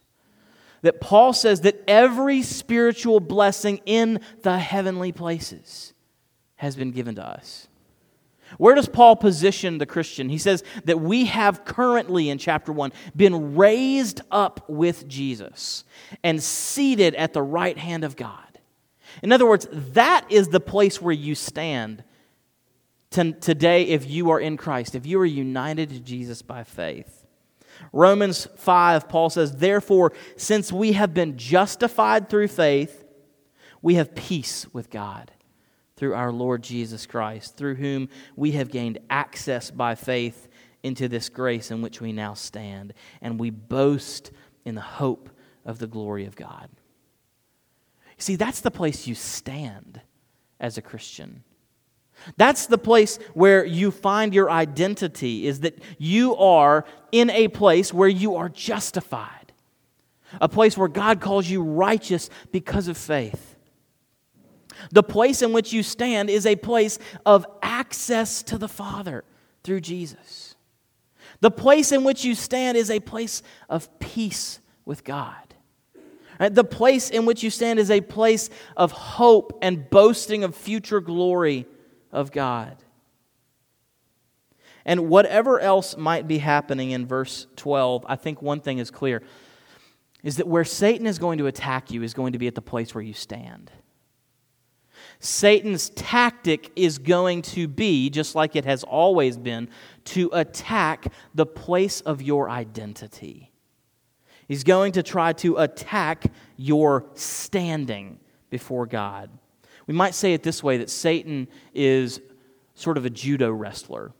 that 0.82 1.00
Paul 1.00 1.32
says 1.32 1.62
that 1.62 1.84
every 1.88 2.41
spiritual 2.41 3.20
blessing 3.20 3.82
in 3.86 4.20
the 4.41 4.58
heavenly 4.58 5.12
places 5.12 5.94
has 6.62 6.75
been 6.75 6.91
given 6.91 7.15
to 7.15 7.27
us. 7.27 7.68
Where 8.60 8.75
does 8.75 8.88
Paul 8.88 9.15
position 9.15 9.80
the 9.80 9.88
Christian? 9.88 10.30
He 10.30 10.38
says 10.38 10.63
that 10.86 11.01
we 11.01 11.25
have 11.25 11.65
currently, 11.65 12.30
in 12.30 12.38
chapter 12.38 12.72
1, 12.72 12.94
been 13.15 13.56
raised 13.56 14.22
up 14.30 14.70
with 14.70 15.08
Jesus 15.08 15.86
and 16.24 16.41
seated 16.44 17.15
at 17.15 17.34
the 17.34 17.41
right 17.41 17.80
hand 17.80 18.03
of 18.03 18.15
God. 18.15 18.60
In 19.24 19.32
other 19.32 19.48
words, 19.48 19.68
that 19.72 20.27
is 20.30 20.50
the 20.50 20.60
place 20.60 21.01
where 21.01 21.12
you 21.12 21.34
stand 21.34 22.03
today 23.10 23.86
if 23.86 24.08
you 24.08 24.30
are 24.30 24.39
in 24.39 24.56
Christ, 24.56 24.94
if 24.94 25.08
you 25.08 25.20
are 25.20 25.25
united 25.25 25.89
to 25.89 26.00
Jesus 26.00 26.44
by 26.44 26.63
faith. 26.63 27.25
Romans 27.91 28.48
5, 28.58 29.10
Paul 29.10 29.32
says, 29.32 29.58
Therefore, 29.58 30.13
since 30.38 30.72
we 30.72 30.91
have 30.91 31.12
been 31.12 31.39
justified 31.39 32.30
through 32.30 32.50
faith, 32.50 33.03
we 33.82 33.96
have 33.96 34.13
peace 34.13 34.68
with 34.74 34.91
God 34.91 35.32
through 36.01 36.15
our 36.15 36.31
Lord 36.31 36.63
Jesus 36.63 37.05
Christ, 37.05 37.58
through 37.58 37.75
whom 37.75 38.10
we 38.36 38.53
have 38.53 38.72
gained 38.72 38.98
access 39.12 39.70
by 39.70 39.93
faith 39.93 40.48
into 40.81 41.08
this 41.08 41.29
grace 41.29 41.70
in 41.70 41.84
which 41.84 42.01
we 42.01 42.12
now 42.12 42.34
stand, 42.34 42.96
and 43.22 43.39
we 43.39 43.51
boast 43.51 44.31
in 44.65 44.74
the 44.74 44.81
hope 44.81 45.29
of 45.63 45.77
the 45.77 45.86
glory 45.86 46.25
of 46.25 46.36
God. 46.36 46.70
See, 48.17 48.36
that's 48.36 48.62
the 48.62 48.72
place 48.72 49.05
you 49.05 49.13
stand 49.13 50.01
as 50.60 50.75
a 50.75 50.81
Christian. 50.81 51.43
That's 52.36 52.65
the 52.65 52.79
place 52.79 53.20
where 53.36 53.63
you 53.63 53.91
find 53.91 54.34
your 54.34 54.50
identity, 54.50 55.46
is 55.46 55.60
that 55.60 55.77
you 56.00 56.36
are 56.36 56.84
in 57.12 57.29
a 57.29 57.48
place 57.48 57.93
where 57.93 58.10
you 58.10 58.38
are 58.38 58.50
justified, 58.50 59.53
a 60.41 60.50
place 60.50 60.75
where 60.75 60.88
God 60.88 61.22
calls 61.22 61.48
you 61.48 61.62
righteous 61.62 62.31
because 62.51 62.88
of 62.88 62.98
faith. 62.98 63.50
The 64.92 65.04
place 65.04 65.42
in 65.42 65.54
which 65.54 65.74
you 65.74 65.84
stand 65.84 66.30
is 66.30 66.46
a 66.46 66.56
place 66.56 67.00
of 67.26 67.46
access 67.62 68.44
to 68.44 68.58
the 68.58 68.68
Father 68.68 69.24
through 69.64 69.82
Jesus. 69.82 70.56
The 71.40 71.52
place 71.52 71.92
in 71.92 72.04
which 72.04 72.24
you 72.24 72.36
stand 72.36 72.78
is 72.78 72.90
a 72.90 73.00
place 73.00 73.44
of 73.70 74.00
peace 74.00 74.60
with 74.86 75.04
God. 75.04 75.36
The 76.40 76.64
place 76.64 77.10
in 77.10 77.26
which 77.26 77.44
you 77.44 77.50
stand 77.50 77.80
is 77.80 77.92
a 77.92 78.02
place 78.02 78.50
of 78.76 78.92
hope 78.92 79.60
and 79.62 79.90
boasting 79.90 80.44
of 80.44 80.56
future 80.56 81.00
glory 81.00 81.68
of 82.12 82.32
God. 82.32 82.78
And 84.84 85.10
whatever 85.10 85.60
else 85.60 85.96
might 85.96 86.28
be 86.28 86.40
happening 86.40 86.92
in 86.92 87.06
verse 87.06 87.46
12, 87.58 88.06
I 88.10 88.16
think 88.16 88.42
one 88.42 88.62
thing 88.62 88.80
is 88.80 88.90
clear 88.90 89.22
is 90.24 90.38
that 90.38 90.48
where 90.48 90.64
Satan 90.64 91.08
is 91.08 91.20
going 91.20 91.38
to 91.40 91.48
attack 91.48 91.92
you 91.92 92.04
is 92.04 92.14
going 92.14 92.34
to 92.34 92.40
be 92.40 92.48
at 92.48 92.56
the 92.56 92.62
place 92.62 92.94
where 92.94 93.04
you 93.04 93.14
stand. 93.14 93.72
Satan's 95.24 95.92
tactic 95.92 96.72
is 96.75 96.98
going 96.98 97.44
to 97.44 97.68
be, 97.68 98.10
just 98.10 98.34
like 98.34 98.56
it 98.56 98.66
has 98.66 98.84
always 98.84 99.38
been, 99.38 99.70
to 100.06 100.32
attack 100.34 101.13
the 101.36 101.46
place 101.46 102.01
of 102.01 102.24
your 102.24 102.50
identity. 102.50 103.51
He's 104.48 104.63
going 104.63 104.94
to 104.94 105.04
try 105.04 105.34
to 105.34 105.58
attack 105.58 106.25
your 106.58 107.06
standing 107.13 108.20
before 108.50 108.88
God. 108.88 109.30
We 109.86 109.93
might 109.93 110.15
say 110.15 110.34
it 110.34 110.41
this 110.41 110.63
way 110.63 110.78
that 110.78 110.89
Satan 110.89 111.48
is 111.74 112.19
sort 112.74 112.98
of 112.98 113.06
a 113.06 113.10
judo 113.12 113.52
wrestler. 113.52 114.13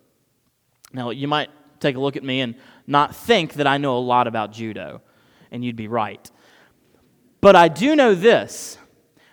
Now, 0.94 1.10
you 1.10 1.28
might 1.28 1.50
take 1.80 1.96
a 1.96 2.00
look 2.00 2.16
at 2.16 2.24
me 2.24 2.42
and 2.42 2.54
not 2.86 3.16
think 3.16 3.54
that 3.54 3.66
I 3.66 3.80
know 3.80 3.98
a 3.98 4.00
lot 4.00 4.28
about 4.28 4.52
judo, 4.52 5.02
and 5.50 5.66
you'd 5.66 5.76
be 5.76 5.88
right. 5.88 6.30
But 7.42 7.56
I 7.56 7.70
do 7.70 7.96
know 7.96 8.14
this 8.14 8.78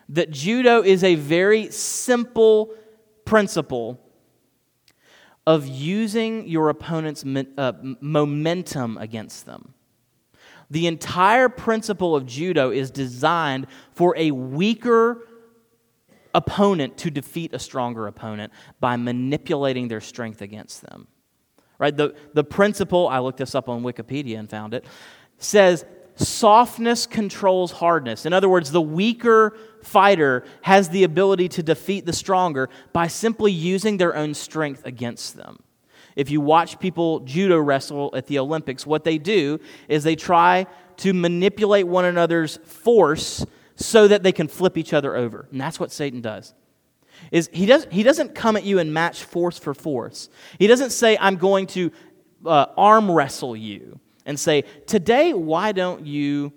that 0.09 0.31
judo 0.31 0.83
is 0.83 1.05
a 1.05 1.15
very 1.15 1.71
simple 1.71 2.75
principle 3.25 4.01
of 5.47 5.67
using 5.67 6.47
your 6.47 6.69
opponent's 6.69 7.25
uh, 7.57 7.73
momentum 8.01 8.99
against 8.99 9.47
them. 9.47 9.75
The 10.71 10.87
entire 10.87 11.49
principle 11.49 12.15
of 12.15 12.27
judo 12.27 12.71
is 12.71 12.91
designed 12.91 13.67
for 13.93 14.15
a 14.19 14.31
weaker 14.31 15.27
opponent 16.35 16.99
to 16.99 17.11
defeat 17.11 17.55
a 17.55 17.59
stronger 17.59 18.07
opponent 18.07 18.53
by 18.79 18.97
manipulating 18.97 19.89
their 19.89 20.03
strength 20.03 20.43
against 20.43 20.83
them. 20.83 21.07
Right? 21.79 21.97
The, 21.97 22.15
the 22.35 22.45
principle, 22.45 23.09
I 23.09 23.21
looked 23.21 23.39
this 23.39 23.55
up 23.55 23.69
on 23.69 23.83
Wikipedia 23.83 24.39
and 24.39 24.51
found 24.51 24.75
it, 24.75 24.85
says 25.39 25.85
softness 26.17 27.07
controls 27.07 27.73
hardness. 27.73 28.27
In 28.27 28.33
other 28.33 28.49
words, 28.49 28.71
the 28.71 28.83
weaker 28.83 29.57
fighter 29.83 30.45
has 30.63 30.89
the 30.89 31.05
ability 31.05 31.49
to 31.51 31.63
defeat 31.63 32.07
the 32.07 32.13
stronger 32.13 32.69
by 32.93 33.07
simply 33.07 33.53
using 33.53 33.97
their 33.97 34.17
own 34.17 34.35
strength 34.35 34.85
against 34.85 35.37
them. 35.37 35.59
If 36.17 36.31
you 36.31 36.41
watch 36.41 36.81
people 36.81 37.21
judo 37.21 37.59
wrestle 37.59 38.11
at 38.15 38.27
the 38.27 38.39
Olympics, 38.41 38.85
what 38.85 39.05
they 39.05 39.19
do 39.19 39.61
is 39.89 40.03
they 40.03 40.17
try 40.17 40.67
to 40.99 41.13
manipulate 41.13 41.87
one 41.87 42.05
another's 42.05 42.57
force 42.65 43.47
so 43.77 44.09
that 44.09 44.25
they 44.25 44.33
can 44.33 44.49
flip 44.49 44.77
each 44.77 44.93
other 44.93 45.15
over. 45.15 45.47
And 45.53 45.61
that's 45.61 45.79
what 45.79 45.93
Satan 45.93 46.21
does. 46.21 46.55
Is 47.31 47.49
he, 47.53 47.67
does, 47.67 47.87
he 47.91 48.03
doesn't 48.03 48.35
come 48.35 48.57
at 48.57 48.65
you 48.65 48.79
and 48.79 48.93
match 48.93 49.23
force 49.23 49.59
for 49.59 49.75
force. 49.75 50.29
He 50.59 50.67
doesn't 50.67 50.91
say, 50.91 51.17
I'm 51.21 51.37
going 51.37 51.67
to 51.69 51.93
uh, 52.45 52.67
arm 52.77 53.11
wrestle 53.11 53.57
you 53.57 54.01
and 54.27 54.39
say, 54.39 54.63
Today, 54.87 55.33
why 55.33 55.73
don't 55.73 56.07
you 56.07 56.53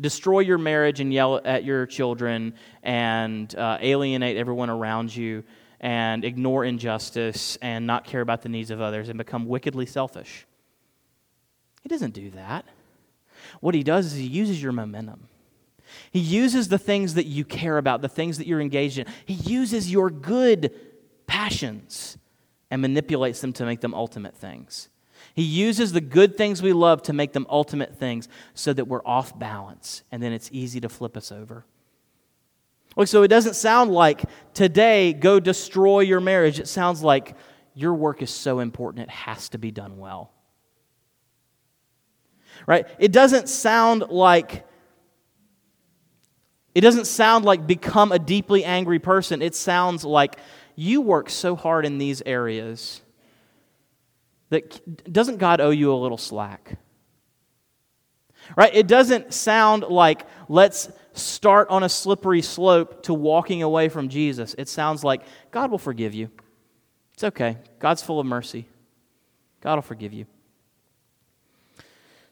destroy 0.00 0.40
your 0.40 0.58
marriage 0.58 1.00
and 1.00 1.12
yell 1.12 1.40
at 1.44 1.64
your 1.64 1.86
children 1.86 2.54
and 2.82 3.54
uh, 3.54 3.78
alienate 3.80 4.36
everyone 4.36 4.70
around 4.70 5.14
you 5.14 5.44
and 5.80 6.24
ignore 6.24 6.64
injustice 6.64 7.56
and 7.62 7.86
not 7.86 8.04
care 8.04 8.20
about 8.20 8.42
the 8.42 8.48
needs 8.48 8.70
of 8.70 8.80
others 8.80 9.08
and 9.08 9.18
become 9.18 9.46
wickedly 9.46 9.86
selfish? 9.86 10.46
He 11.82 11.88
doesn't 11.88 12.14
do 12.14 12.30
that. 12.30 12.64
What 13.60 13.74
he 13.74 13.82
does 13.82 14.06
is 14.06 14.14
he 14.14 14.26
uses 14.26 14.62
your 14.62 14.72
momentum. 14.72 15.28
He 16.10 16.20
uses 16.20 16.68
the 16.68 16.78
things 16.78 17.14
that 17.14 17.26
you 17.26 17.44
care 17.44 17.78
about, 17.78 18.02
the 18.02 18.08
things 18.08 18.38
that 18.38 18.46
you're 18.46 18.60
engaged 18.60 18.98
in. 18.98 19.06
He 19.24 19.34
uses 19.34 19.90
your 19.90 20.10
good 20.10 20.74
passions 21.26 22.18
and 22.70 22.82
manipulates 22.82 23.40
them 23.40 23.52
to 23.54 23.64
make 23.64 23.80
them 23.80 23.94
ultimate 23.94 24.36
things. 24.36 24.88
He 25.38 25.44
uses 25.44 25.92
the 25.92 26.00
good 26.00 26.36
things 26.36 26.62
we 26.62 26.72
love 26.72 27.00
to 27.02 27.12
make 27.12 27.32
them 27.32 27.46
ultimate 27.48 27.94
things 27.94 28.28
so 28.54 28.72
that 28.72 28.86
we're 28.86 29.06
off 29.06 29.38
balance 29.38 30.02
and 30.10 30.20
then 30.20 30.32
it's 30.32 30.50
easy 30.50 30.80
to 30.80 30.88
flip 30.88 31.16
us 31.16 31.30
over. 31.30 31.64
Look, 32.96 33.06
so 33.06 33.22
it 33.22 33.28
doesn't 33.28 33.54
sound 33.54 33.92
like 33.92 34.24
today 34.52 35.12
go 35.12 35.38
destroy 35.38 36.00
your 36.00 36.18
marriage. 36.18 36.58
It 36.58 36.66
sounds 36.66 37.04
like 37.04 37.36
your 37.72 37.94
work 37.94 38.20
is 38.20 38.30
so 38.30 38.58
important 38.58 39.04
it 39.04 39.10
has 39.10 39.48
to 39.50 39.58
be 39.58 39.70
done 39.70 39.98
well. 39.98 40.32
Right? 42.66 42.88
It 42.98 43.12
doesn't 43.12 43.48
sound 43.48 44.06
like 44.08 44.66
it 46.74 46.80
doesn't 46.80 47.06
sound 47.06 47.44
like 47.44 47.64
become 47.64 48.10
a 48.10 48.18
deeply 48.18 48.64
angry 48.64 48.98
person. 48.98 49.40
It 49.40 49.54
sounds 49.54 50.04
like 50.04 50.40
you 50.74 51.00
work 51.00 51.30
so 51.30 51.54
hard 51.54 51.86
in 51.86 51.98
these 51.98 52.22
areas 52.26 53.02
that 54.50 55.12
doesn't 55.12 55.36
God 55.36 55.60
owe 55.60 55.70
you 55.70 55.92
a 55.92 55.96
little 55.96 56.18
slack? 56.18 56.78
Right? 58.56 58.74
It 58.74 58.86
doesn't 58.86 59.34
sound 59.34 59.84
like 59.84 60.26
let's 60.48 60.90
start 61.12 61.68
on 61.68 61.82
a 61.82 61.88
slippery 61.88 62.42
slope 62.42 63.02
to 63.04 63.14
walking 63.14 63.62
away 63.62 63.88
from 63.88 64.08
Jesus. 64.08 64.54
It 64.56 64.68
sounds 64.68 65.04
like 65.04 65.22
God 65.50 65.70
will 65.70 65.78
forgive 65.78 66.14
you. 66.14 66.30
It's 67.14 67.24
okay. 67.24 67.58
God's 67.78 68.02
full 68.02 68.20
of 68.20 68.26
mercy. 68.26 68.68
God 69.60 69.74
will 69.74 69.82
forgive 69.82 70.12
you. 70.12 70.26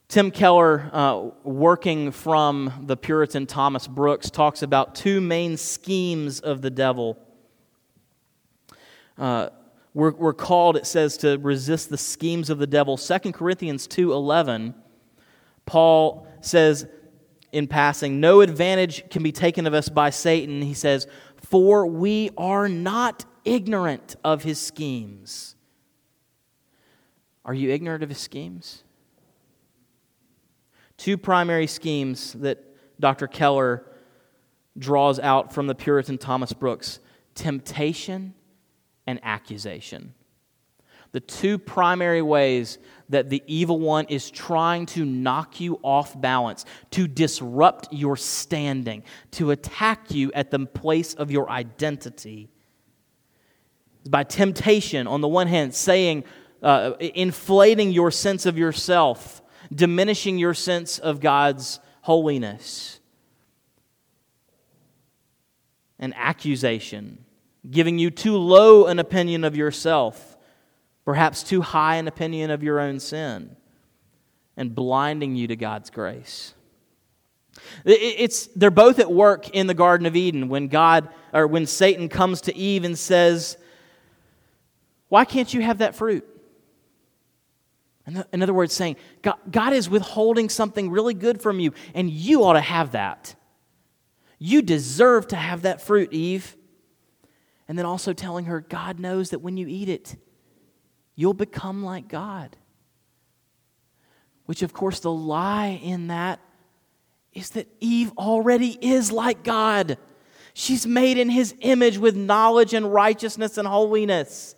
Tim 0.09 0.31
Keller, 0.31 0.89
uh, 0.93 1.31
working 1.43 2.13
from 2.13 2.85
the 2.87 2.97
Puritan 2.97 3.47
Thomas 3.47 3.89
Brooks, 3.89 4.31
talks 4.31 4.63
about 4.63 4.95
two 4.95 5.21
main 5.21 5.57
schemes 5.57 6.39
of 6.39 6.63
the 6.63 6.71
devil. 6.71 7.19
Uh, 9.19 9.49
we're, 9.97 10.11
we're 10.11 10.35
called, 10.35 10.77
it 10.77 10.85
says, 10.85 11.17
to 11.17 11.39
resist 11.39 11.89
the 11.89 11.97
schemes 11.97 12.51
of 12.51 12.59
the 12.59 12.67
devil. 12.67 12.99
2 12.99 13.19
Corinthians 13.33 13.89
2.11, 13.89 14.75
Paul 15.65 16.29
says, 16.43 16.87
in 17.51 17.67
passing, 17.67 18.21
no 18.21 18.43
advantage 18.43 19.09
can 19.09 19.23
be 19.23 19.33
taken 19.33 19.67
of 19.67 19.73
us 19.73 19.89
by 19.89 20.11
Satan. 20.11 20.61
He 20.61 20.75
says, 20.75 21.07
For 21.37 21.87
we 21.87 22.29
are 22.37 22.69
not 22.69 23.25
ignorant 23.47 24.17
of 24.23 24.43
his 24.43 24.61
schemes. 24.61 25.57
Are 27.47 27.55
you 27.55 27.71
ignorant 27.71 28.03
of 28.03 28.11
his 28.11 28.19
schemes? 28.19 28.83
Two 30.99 31.17
primary 31.17 31.67
schemes 31.67 32.35
that 32.35 32.63
Dr. 33.01 33.27
Keller 33.27 33.83
draws 34.77 35.19
out 35.19 35.55
from 35.55 35.69
the 35.69 35.75
Puritan 35.75 36.19
Thomas 36.19 36.53
Brooks 36.53 36.99
temptation 37.35 38.35
and 39.07 39.21
accusation. 39.23 40.15
The 41.13 41.21
two 41.21 41.59
primary 41.59 42.23
ways 42.23 42.79
that 43.09 43.31
the 43.31 43.43
evil 43.47 43.79
one 43.79 44.07
is 44.07 44.31
trying 44.31 44.87
to 44.87 45.05
knock 45.05 45.61
you 45.61 45.79
off 45.83 46.21
balance, 46.21 46.65
to 46.91 47.07
disrupt 47.07 47.93
your 47.93 48.17
standing, 48.17 49.05
to 49.33 49.51
attack 49.53 50.11
you 50.11 50.33
at 50.33 50.51
the 50.51 50.67
place 50.67 51.15
of 51.15 51.31
your 51.31 51.49
identity—is 51.49 52.49
By 54.11 54.25
temptation, 54.25 55.07
on 55.07 55.21
the 55.21 55.29
one 55.29 55.47
hand, 55.47 55.75
saying, 55.75 56.25
uh, 56.63 56.95
inflating 56.99 57.93
your 57.93 58.11
sense 58.11 58.45
of 58.45 58.59
yourself, 58.59 59.41
diminishing 59.73 60.39
your 60.39 60.55
sense 60.55 60.99
of 60.99 61.21
God's 61.21 61.81
holiness. 62.03 63.01
An 65.99 66.13
accusation, 66.15 67.25
giving 67.71 67.99
you 67.99 68.11
too 68.11 68.37
low 68.37 68.87
an 68.87 68.99
opinion 68.99 69.45
of 69.45 69.57
yourself, 69.57 70.37
perhaps 71.05 71.43
too 71.43 71.63
high 71.63 71.97
an 71.97 72.09
opinion 72.09 72.51
of 72.51 72.63
your 72.63 72.81
own 72.81 73.01
sin, 73.01 73.57
and 74.57 74.75
blinding 74.75 75.37
you 75.37 75.49
to 75.49 75.57
God's 75.57 75.91
grace. 75.91 76.55
It's, 77.85 78.49
they're 78.49 78.71
both 78.71 78.99
at 78.99 79.11
work 79.11 79.51
in 79.51 79.67
the 79.67 79.75
Garden 79.75 80.07
of 80.07 80.15
Eden 80.15 80.49
when 80.49 80.69
God 80.69 81.09
or 81.33 81.47
when 81.47 81.67
Satan 81.67 82.09
comes 82.09 82.43
to 82.43 82.57
Eve 82.57 82.85
and 82.85 82.99
says, 82.99 83.57
Why 85.09 85.25
can't 85.25 85.53
you 85.53 85.63
have 85.63 85.79
that 85.79 85.95
fruit? 85.95 86.27
In 88.33 88.43
other 88.43 88.55
words, 88.55 88.73
saying, 88.73 88.97
God, 89.23 89.37
God 89.51 89.73
is 89.73 89.91
withholding 89.91 90.49
something 90.49 90.91
really 90.91 91.15
good 91.15 91.43
from 91.43 91.59
you, 91.59 91.73
and 91.93 92.09
you 92.09 92.45
ought 92.45 92.53
to 92.53 92.61
have 92.61 92.93
that. 92.93 93.35
You 94.39 94.63
deserve 94.63 95.29
to 95.29 95.37
have 95.37 95.63
that 95.63 95.81
fruit, 95.81 96.13
Eve. 96.13 96.57
And 97.69 97.79
then 97.79 97.87
also 97.87 98.13
telling 98.13 98.45
her, 98.45 98.61
God 98.61 99.01
knows 99.01 99.31
that 99.31 99.41
when 99.41 99.57
you 99.57 99.67
eat 99.67 99.89
it, 99.89 100.17
you'll 101.15 101.35
become 101.35 101.85
like 101.85 102.09
God. 102.09 102.57
Which, 104.45 104.63
of 104.63 104.73
course, 104.73 105.01
the 105.01 105.13
lie 105.13 105.81
in 105.83 106.07
that 106.09 106.41
is 107.33 107.51
that 107.51 107.67
Eve 107.81 108.13
already 108.17 108.79
is 108.81 109.11
like 109.13 109.43
God. 109.43 109.99
She's 110.55 110.87
made 110.87 111.19
in 111.19 111.29
his 111.29 111.55
image 111.61 111.99
with 111.99 112.17
knowledge 112.17 112.73
and 112.73 112.91
righteousness 112.93 113.59
and 113.59 113.69
holiness. 113.69 114.55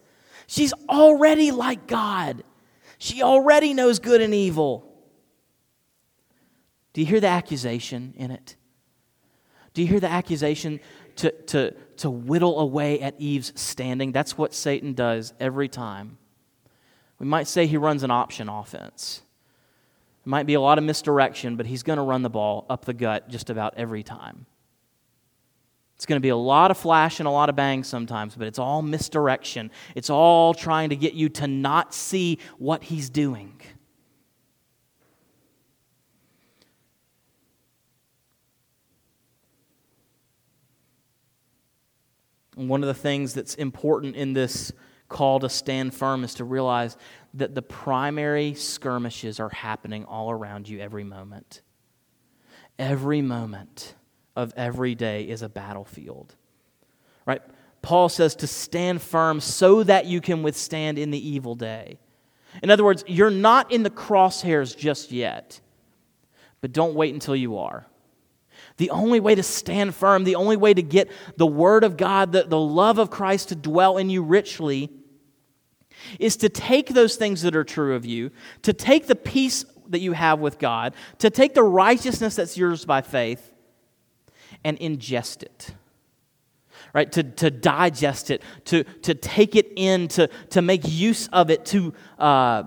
She's 0.46 0.72
already 0.88 1.50
like 1.50 1.86
God. 1.86 2.44
She 2.98 3.22
already 3.22 3.74
knows 3.74 3.98
good 3.98 4.20
and 4.20 4.34
evil. 4.34 4.84
Do 6.92 7.00
you 7.00 7.06
hear 7.06 7.20
the 7.20 7.28
accusation 7.28 8.14
in 8.16 8.30
it? 8.30 8.56
Do 9.74 9.82
you 9.82 9.88
hear 9.88 10.00
the 10.00 10.10
accusation 10.10 10.80
to, 11.18 11.30
to, 11.30 11.74
to 11.98 12.10
whittle 12.10 12.58
away 12.60 13.00
at 13.00 13.14
Eve's 13.20 13.52
standing? 13.60 14.12
That's 14.12 14.36
what 14.36 14.54
Satan 14.54 14.94
does 14.94 15.32
every 15.38 15.68
time. 15.68 16.18
We 17.18 17.26
might 17.26 17.48
say 17.48 17.66
he 17.66 17.76
runs 17.76 18.02
an 18.02 18.10
option 18.10 18.48
offense. 18.48 19.22
It 20.24 20.28
might 20.28 20.46
be 20.46 20.54
a 20.54 20.60
lot 20.60 20.78
of 20.78 20.84
misdirection, 20.84 21.56
but 21.56 21.66
he's 21.66 21.82
going 21.82 21.96
to 21.96 22.02
run 22.02 22.22
the 22.22 22.30
ball 22.30 22.66
up 22.70 22.84
the 22.84 22.94
gut 22.94 23.28
just 23.28 23.50
about 23.50 23.74
every 23.76 24.02
time. 24.02 24.46
It's 25.96 26.06
going 26.06 26.18
to 26.18 26.22
be 26.22 26.28
a 26.28 26.36
lot 26.36 26.70
of 26.70 26.78
flash 26.78 27.18
and 27.18 27.26
a 27.26 27.30
lot 27.30 27.48
of 27.48 27.56
bang 27.56 27.82
sometimes, 27.82 28.36
but 28.36 28.46
it's 28.46 28.60
all 28.60 28.82
misdirection. 28.82 29.72
It's 29.96 30.10
all 30.10 30.54
trying 30.54 30.90
to 30.90 30.96
get 30.96 31.14
you 31.14 31.28
to 31.30 31.48
not 31.48 31.92
see 31.92 32.38
what 32.58 32.84
he's 32.84 33.10
doing. 33.10 33.60
One 42.58 42.82
of 42.82 42.88
the 42.88 42.94
things 42.94 43.34
that's 43.34 43.54
important 43.54 44.16
in 44.16 44.32
this 44.32 44.72
call 45.08 45.40
to 45.40 45.48
stand 45.48 45.94
firm 45.94 46.24
is 46.24 46.34
to 46.34 46.44
realize 46.44 46.96
that 47.34 47.54
the 47.54 47.62
primary 47.62 48.54
skirmishes 48.54 49.40
are 49.40 49.48
happening 49.48 50.04
all 50.04 50.30
around 50.30 50.68
you 50.68 50.80
every 50.80 51.04
moment. 51.04 51.62
Every 52.78 53.22
moment 53.22 53.94
of 54.36 54.52
every 54.56 54.94
day 54.94 55.24
is 55.24 55.42
a 55.42 55.48
battlefield. 55.48 56.34
Right? 57.26 57.42
Paul 57.82 58.08
says 58.08 58.34
to 58.36 58.46
stand 58.46 59.02
firm 59.02 59.40
so 59.40 59.82
that 59.82 60.06
you 60.06 60.20
can 60.20 60.42
withstand 60.42 60.98
in 60.98 61.10
the 61.10 61.28
evil 61.28 61.54
day. 61.54 61.98
In 62.62 62.70
other 62.70 62.84
words, 62.84 63.04
you're 63.06 63.30
not 63.30 63.70
in 63.72 63.82
the 63.82 63.90
crosshairs 63.90 64.76
just 64.76 65.12
yet, 65.12 65.60
but 66.60 66.72
don't 66.72 66.94
wait 66.94 67.14
until 67.14 67.36
you 67.36 67.58
are. 67.58 67.86
The 68.78 68.90
only 68.90 69.20
way 69.20 69.34
to 69.34 69.42
stand 69.42 69.94
firm, 69.94 70.24
the 70.24 70.36
only 70.36 70.56
way 70.56 70.72
to 70.72 70.82
get 70.82 71.10
the 71.36 71.46
Word 71.46 71.84
of 71.84 71.96
God, 71.96 72.32
the, 72.32 72.44
the 72.44 72.58
love 72.58 72.98
of 72.98 73.10
Christ 73.10 73.50
to 73.50 73.56
dwell 73.56 73.98
in 73.98 74.08
you 74.08 74.22
richly, 74.22 74.90
is 76.20 76.36
to 76.38 76.48
take 76.48 76.90
those 76.90 77.16
things 77.16 77.42
that 77.42 77.56
are 77.56 77.64
true 77.64 77.96
of 77.96 78.06
you, 78.06 78.30
to 78.62 78.72
take 78.72 79.08
the 79.08 79.16
peace 79.16 79.64
that 79.88 79.98
you 79.98 80.12
have 80.12 80.38
with 80.38 80.58
God, 80.58 80.94
to 81.18 81.28
take 81.28 81.54
the 81.54 81.62
righteousness 81.62 82.36
that's 82.36 82.56
yours 82.56 82.84
by 82.84 83.02
faith, 83.02 83.52
and 84.64 84.78
ingest 84.78 85.42
it. 85.42 85.74
Right? 86.94 87.10
To, 87.12 87.22
to 87.22 87.50
digest 87.50 88.30
it 88.30 88.42
to, 88.66 88.84
to 88.84 89.14
take 89.14 89.56
it 89.56 89.72
in 89.76 90.08
to, 90.08 90.28
to 90.50 90.62
make 90.62 90.82
use 90.84 91.28
of 91.28 91.50
it 91.50 91.66
to, 91.66 91.92
uh, 92.18 92.62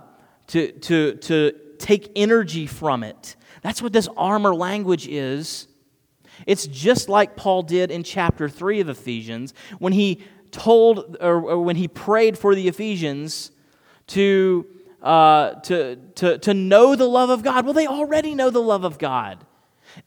to, 0.47 0.71
to, 0.73 1.15
to 1.15 1.55
take 1.79 2.11
energy 2.15 2.67
from 2.67 3.03
it. 3.03 3.35
That's 3.63 3.81
what 3.81 3.93
this 3.93 4.09
armor 4.17 4.53
language 4.53 5.07
is 5.07 5.67
it's 6.47 6.67
just 6.67 7.09
like 7.09 7.35
paul 7.35 7.63
did 7.63 7.91
in 7.91 8.03
chapter 8.03 8.49
3 8.49 8.79
of 8.79 8.89
ephesians 8.89 9.53
when 9.79 9.93
he 9.93 10.21
told 10.51 11.17
or, 11.21 11.61
when 11.61 11.75
he 11.75 11.87
prayed 11.87 12.37
for 12.37 12.53
the 12.55 12.67
ephesians 12.67 13.51
to, 14.07 14.65
uh, 15.01 15.51
to, 15.61 15.95
to, 16.15 16.37
to 16.39 16.53
know 16.53 16.95
the 16.95 17.07
love 17.07 17.29
of 17.29 17.43
god. 17.43 17.65
Well 17.65 17.73
they 17.73 17.87
already 17.87 18.35
know 18.35 18.49
the 18.49 18.61
love 18.61 18.83
of 18.83 18.97
god. 18.97 19.45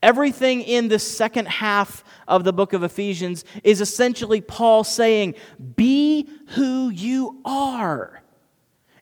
Everything 0.03 0.63
in 0.63 0.89
the 0.89 0.99
second 0.99 1.47
half 1.47 2.05
of 2.27 2.45
the 2.45 2.55
book 2.55 2.73
of 2.73 2.83
Ephesians 2.83 3.45
is 3.63 3.83
essentially 3.83 4.41
Paul 4.41 4.83
saying, 4.83 5.35
Be 5.77 6.27
who 6.49 6.89
you 6.89 7.41
are, 7.45 8.23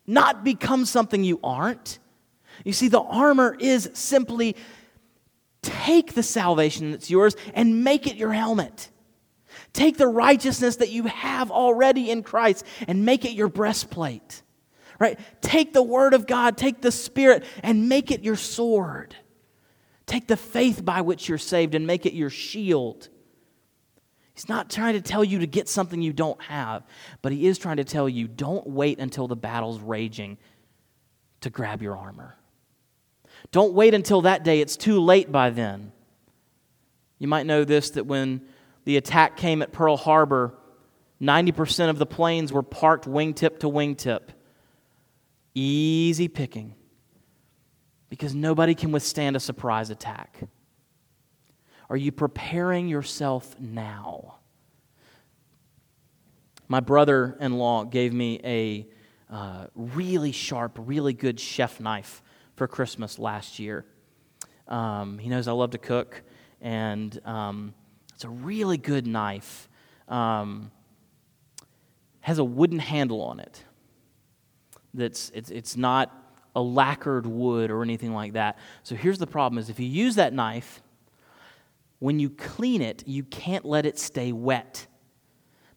not 0.04 0.42
become 0.42 0.84
something 0.84 1.22
you 1.22 1.38
aren't. 1.44 2.00
You 2.64 2.72
see, 2.72 2.88
the 2.88 3.00
armor 3.00 3.56
is 3.60 3.90
simply 3.92 4.56
take 5.62 6.14
the 6.14 6.22
salvation 6.22 6.90
that's 6.90 7.10
yours 7.10 7.36
and 7.54 7.84
make 7.84 8.06
it 8.06 8.16
your 8.16 8.32
helmet. 8.32 8.90
Take 9.72 9.96
the 9.96 10.08
righteousness 10.08 10.76
that 10.76 10.90
you 10.90 11.04
have 11.04 11.50
already 11.50 12.10
in 12.10 12.22
Christ 12.22 12.66
and 12.86 13.04
make 13.04 13.24
it 13.24 13.32
your 13.32 13.48
breastplate. 13.48 14.42
Right? 14.98 15.18
Take 15.40 15.72
the 15.72 15.82
word 15.82 16.14
of 16.14 16.26
God, 16.26 16.56
take 16.56 16.80
the 16.80 16.92
spirit 16.92 17.44
and 17.62 17.88
make 17.88 18.10
it 18.10 18.22
your 18.22 18.36
sword. 18.36 19.16
Take 20.06 20.26
the 20.26 20.36
faith 20.36 20.84
by 20.84 21.00
which 21.00 21.28
you're 21.28 21.38
saved 21.38 21.74
and 21.74 21.86
make 21.86 22.06
it 22.06 22.12
your 22.12 22.30
shield. 22.30 23.08
He's 24.34 24.48
not 24.48 24.70
trying 24.70 24.94
to 24.94 25.00
tell 25.00 25.24
you 25.24 25.40
to 25.40 25.46
get 25.46 25.68
something 25.68 26.00
you 26.00 26.12
don't 26.12 26.40
have, 26.42 26.84
but 27.20 27.32
he 27.32 27.46
is 27.46 27.58
trying 27.58 27.76
to 27.76 27.84
tell 27.84 28.08
you 28.08 28.26
don't 28.28 28.66
wait 28.66 28.98
until 28.98 29.28
the 29.28 29.36
battle's 29.36 29.80
raging 29.80 30.38
to 31.40 31.50
grab 31.50 31.82
your 31.82 31.96
armor. 31.96 32.36
Don't 33.50 33.74
wait 33.74 33.94
until 33.94 34.22
that 34.22 34.44
day, 34.44 34.60
it's 34.60 34.76
too 34.76 35.00
late 35.00 35.30
by 35.32 35.50
then. 35.50 35.92
You 37.18 37.28
might 37.28 37.46
know 37.46 37.64
this 37.64 37.90
that 37.90 38.06
when 38.06 38.42
the 38.84 38.96
attack 38.96 39.36
came 39.36 39.62
at 39.62 39.72
Pearl 39.72 39.96
Harbor, 39.96 40.54
90% 41.20 41.88
of 41.88 41.98
the 41.98 42.06
planes 42.06 42.52
were 42.52 42.62
parked 42.62 43.06
wingtip 43.06 43.60
to 43.60 43.68
wingtip. 43.68 44.22
Easy 45.54 46.28
picking 46.28 46.74
because 48.08 48.34
nobody 48.34 48.74
can 48.74 48.90
withstand 48.90 49.36
a 49.36 49.40
surprise 49.40 49.90
attack. 49.90 50.38
Are 51.88 51.96
you 51.96 52.10
preparing 52.10 52.88
yourself 52.88 53.58
now? 53.60 54.38
My 56.68 56.80
brother 56.80 57.36
in 57.38 57.52
law 57.58 57.84
gave 57.84 58.12
me 58.12 58.40
a 58.42 58.88
uh, 59.30 59.66
really 59.74 60.32
sharp, 60.32 60.76
really 60.78 61.12
good 61.12 61.38
chef 61.38 61.80
knife 61.80 62.22
for 62.62 62.68
Christmas 62.68 63.18
last 63.18 63.58
year. 63.58 63.84
Um, 64.68 65.18
he 65.18 65.28
knows 65.28 65.48
I 65.48 65.52
love 65.52 65.72
to 65.72 65.78
cook, 65.78 66.22
and 66.60 67.20
um, 67.24 67.74
it's 68.14 68.22
a 68.22 68.28
really 68.28 68.76
good 68.76 69.04
knife. 69.04 69.68
Um, 70.06 70.70
has 72.20 72.38
a 72.38 72.44
wooden 72.44 72.78
handle 72.78 73.20
on 73.20 73.40
it. 73.40 73.64
That's 74.94 75.32
it's, 75.34 75.50
it's 75.50 75.76
not 75.76 76.16
a 76.54 76.62
lacquered 76.62 77.26
wood 77.26 77.72
or 77.72 77.82
anything 77.82 78.14
like 78.14 78.34
that. 78.34 78.58
So 78.84 78.94
here's 78.94 79.18
the 79.18 79.26
problem 79.26 79.58
is 79.58 79.68
if 79.68 79.80
you 79.80 79.88
use 79.88 80.14
that 80.14 80.32
knife, 80.32 80.82
when 81.98 82.20
you 82.20 82.30
clean 82.30 82.80
it, 82.80 83.02
you 83.08 83.24
can't 83.24 83.64
let 83.64 83.86
it 83.86 83.98
stay 83.98 84.30
wet 84.30 84.86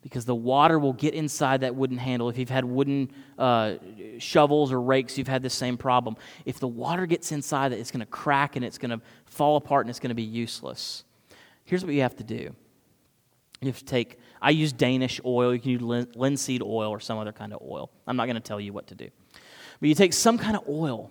because 0.06 0.24
the 0.24 0.36
water 0.36 0.78
will 0.78 0.94
get 0.94 1.16
inside 1.16 1.62
that 1.62 1.74
wooden 1.74 1.98
handle. 1.98 2.30
If 2.30 2.38
you've 2.38 2.48
had 2.48 2.64
wooden 2.64 3.12
uh, 3.40 3.78
shovels 4.20 4.72
or 4.72 4.80
rakes, 4.80 5.18
you've 5.18 5.28
had 5.28 5.42
the 5.42 5.50
same 5.50 5.78
problem. 5.78 6.16
If 6.46 6.60
the 6.60 6.68
water 6.68 7.08
gets 7.08 7.32
inside 7.32 7.74
it, 7.74 7.80
it's 7.80 7.90
going 7.90 8.02
to 8.02 8.06
crack 8.06 8.56
and 8.56 8.64
it's 8.64 8.78
going 8.78 8.92
to 8.92 9.02
fall 9.26 9.58
apart 9.58 9.88
and 9.88 9.90
it's 9.90 10.00
going 10.00 10.10
to 10.10 10.16
be 10.16 10.22
useless. 10.22 11.06
Here's 11.64 11.84
what 11.84 11.96
you 11.96 12.04
have 12.04 12.16
to 12.18 12.24
do 12.24 12.36
you 13.62 13.68
have 13.68 13.80
to 13.80 13.86
take, 13.86 14.20
I 14.44 14.52
use 14.52 14.72
Danish 14.72 15.20
oil, 15.26 15.56
you 15.56 15.60
can 15.60 15.72
use 15.72 16.08
linseed 16.16 16.62
oil 16.62 16.92
or 16.92 17.00
some 17.00 17.18
other 17.18 17.32
kind 17.32 17.52
of 17.52 17.64
oil. 17.68 17.90
I'm 18.06 18.16
not 18.16 18.28
going 18.28 18.36
to 18.36 18.42
tell 18.42 18.60
you 18.60 18.74
what 18.74 18.86
to 18.88 18.96
do. 18.96 19.10
But 19.80 19.90
you 19.90 19.96
take 19.96 20.14
some 20.14 20.38
kind 20.38 20.56
of 20.56 20.70
oil, 20.70 21.10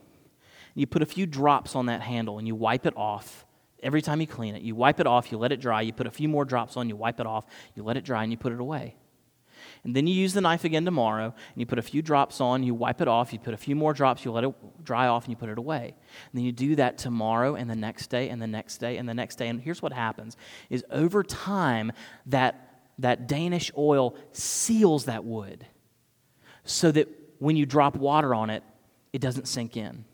and 0.75 0.81
you 0.81 0.87
put 0.87 1.03
a 1.03 1.07
few 1.07 1.27
drops 1.27 1.75
on 1.75 1.87
that 1.87 2.01
handle, 2.01 2.39
and 2.39 2.47
you 2.47 2.55
wipe 2.55 2.87
it 2.87 2.97
off 2.97 3.44
every 3.85 4.03
time 4.03 4.21
you 4.21 4.27
clean 4.27 4.57
it. 4.57 4.63
You 4.63 4.75
wipe 4.75 4.99
it 4.99 5.07
off, 5.07 5.31
you 5.31 5.39
let 5.39 5.53
it 5.53 5.61
dry, 5.61 5.83
you 5.83 5.93
put 5.93 6.07
a 6.07 6.11
few 6.11 6.29
more 6.29 6.45
drops 6.45 6.77
on, 6.77 6.89
you 6.89 6.97
wipe 6.97 7.21
it 7.21 7.27
off, 7.27 7.47
you 7.75 7.85
let 7.85 7.97
it 7.97 8.05
dry, 8.05 8.23
and 8.23 8.33
you 8.33 8.39
put 8.39 8.53
it 8.53 8.59
away. 8.59 8.97
And 9.85 9.95
then 9.95 10.07
you 10.07 10.15
use 10.15 10.33
the 10.33 10.41
knife 10.41 10.65
again 10.65 10.85
tomorrow, 10.85 11.27
and 11.27 11.57
you 11.57 11.67
put 11.67 11.79
a 11.79 11.83
few 11.83 12.03
drops 12.03 12.41
on, 12.41 12.63
you 12.63 12.75
wipe 12.75 13.01
it 13.01 13.09
off, 13.09 13.33
you 13.33 13.39
put 13.39 13.55
a 13.55 13.59
few 13.59 13.77
more 13.77 13.93
drops, 13.93 14.25
you 14.25 14.33
let 14.33 14.45
it 14.45 14.85
dry 14.85 15.07
off, 15.07 15.25
and 15.25 15.31
you 15.31 15.37
put 15.37 15.51
it 15.51 15.59
away. 15.59 15.95
And 16.33 16.39
then 16.39 16.45
you 16.45 16.53
do 16.53 16.77
that 16.77 16.99
tomorrow, 16.99 17.55
and 17.55 17.69
the 17.69 17.77
next 17.77 18.09
day, 18.09 18.31
and 18.31 18.41
the 18.41 18.47
next 18.47 18.79
day, 18.79 18.97
and 18.97 19.09
the 19.09 19.15
next 19.15 19.37
day. 19.37 19.49
And 19.49 19.61
here's 19.61 19.83
what 19.83 19.93
happens 19.93 20.37
is 20.71 20.85
over 20.91 21.23
time, 21.23 21.93
that, 22.27 22.81
that 22.99 23.29
Danish 23.29 23.71
oil 23.77 24.17
seals 24.33 25.05
that 25.05 25.25
wood 25.25 25.67
so 26.65 26.91
that 26.91 27.09
when 27.39 27.57
you 27.57 27.67
drop 27.67 27.97
water 27.97 28.35
on 28.35 28.49
it, 28.49 28.63
it 29.13 29.21
doesn't 29.21 29.47
sink 29.47 29.77
in. 29.77 30.05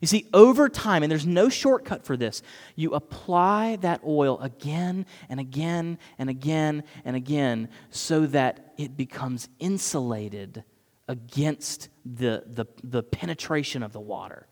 You 0.00 0.08
see, 0.08 0.26
over 0.32 0.68
time, 0.68 1.02
and 1.02 1.10
there's 1.10 1.26
no 1.26 1.48
shortcut 1.48 2.04
for 2.04 2.16
this, 2.16 2.42
you 2.74 2.94
apply 2.94 3.76
that 3.76 4.00
oil 4.06 4.38
again 4.40 5.06
and 5.28 5.40
again 5.40 5.98
and 6.18 6.28
again 6.30 6.84
and 7.04 7.16
again 7.16 7.68
so 7.90 8.26
that 8.26 8.74
it 8.76 8.96
becomes 8.96 9.48
insulated 9.58 10.64
against 11.08 11.88
the, 12.04 12.44
the, 12.46 12.66
the 12.82 13.02
penetration 13.02 13.82
of 13.82 13.92
the 13.92 14.00
water. 14.00 14.46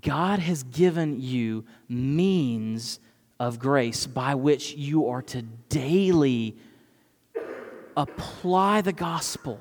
God 0.00 0.40
has 0.40 0.62
given 0.64 1.20
you 1.20 1.64
means 1.88 2.98
of 3.38 3.58
grace 3.58 4.06
by 4.06 4.34
which 4.34 4.74
you 4.74 5.08
are 5.08 5.22
to 5.22 5.42
daily 5.68 6.56
apply 7.96 8.80
the 8.80 8.92
gospel 8.92 9.60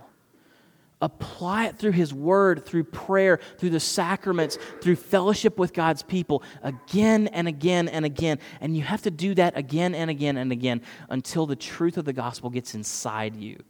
apply 1.04 1.66
it 1.68 1.78
through 1.78 1.92
His 1.92 2.14
Word, 2.14 2.66
through 2.66 2.86
prayer, 2.86 3.40
through 3.58 3.72
the 3.72 3.80
sacraments, 3.80 4.58
through 4.82 4.96
fellowship 4.96 5.60
with 5.60 5.74
God's 5.74 6.02
people 6.02 6.42
again 6.64 7.28
and 7.28 7.48
again 7.48 7.90
and 7.90 8.06
again. 8.06 8.40
And 8.62 8.76
you 8.76 8.84
have 8.84 9.02
to 9.04 9.12
do 9.12 9.36
that 9.36 9.58
again 9.58 9.94
and 9.94 10.10
again 10.10 10.38
and 10.38 10.52
again 10.52 10.82
until 11.10 11.46
the 11.46 11.58
truth 11.58 11.98
of 11.98 12.06
the 12.06 12.14
gospel 12.14 12.50
gets 12.50 12.74
inside 12.74 13.36
you. 13.36 13.62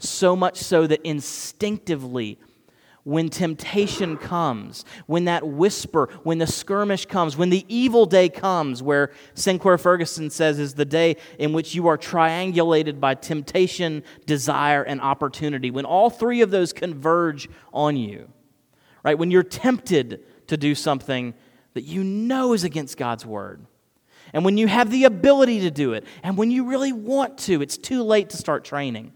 So 0.00 0.34
much 0.34 0.58
so 0.58 0.88
that 0.88 1.00
instinctively, 1.04 2.38
when 3.04 3.28
temptation 3.28 4.16
comes, 4.16 4.84
when 5.06 5.26
that 5.26 5.46
whisper, 5.46 6.08
when 6.22 6.38
the 6.38 6.46
skirmish 6.46 7.04
comes, 7.04 7.36
when 7.36 7.50
the 7.50 7.64
evil 7.68 8.06
day 8.06 8.30
comes, 8.30 8.82
where 8.82 9.12
Sinclair 9.34 9.76
Ferguson 9.76 10.30
says 10.30 10.58
is 10.58 10.74
the 10.74 10.86
day 10.86 11.16
in 11.38 11.52
which 11.52 11.74
you 11.74 11.86
are 11.86 11.98
triangulated 11.98 13.00
by 13.00 13.14
temptation, 13.14 14.02
desire, 14.24 14.82
and 14.82 15.02
opportunity, 15.02 15.70
when 15.70 15.84
all 15.84 16.08
three 16.08 16.40
of 16.40 16.50
those 16.50 16.72
converge 16.72 17.48
on 17.72 17.96
you, 17.96 18.30
right? 19.02 19.18
When 19.18 19.30
you're 19.30 19.42
tempted 19.42 20.24
to 20.48 20.56
do 20.56 20.74
something 20.74 21.34
that 21.74 21.84
you 21.84 22.02
know 22.02 22.54
is 22.54 22.64
against 22.64 22.96
God's 22.96 23.26
word, 23.26 23.66
and 24.32 24.46
when 24.46 24.56
you 24.56 24.66
have 24.66 24.90
the 24.90 25.04
ability 25.04 25.60
to 25.60 25.70
do 25.70 25.92
it, 25.92 26.04
and 26.22 26.38
when 26.38 26.50
you 26.50 26.64
really 26.64 26.92
want 26.92 27.36
to, 27.38 27.60
it's 27.60 27.76
too 27.76 28.02
late 28.02 28.30
to 28.30 28.38
start 28.38 28.64
training. 28.64 29.12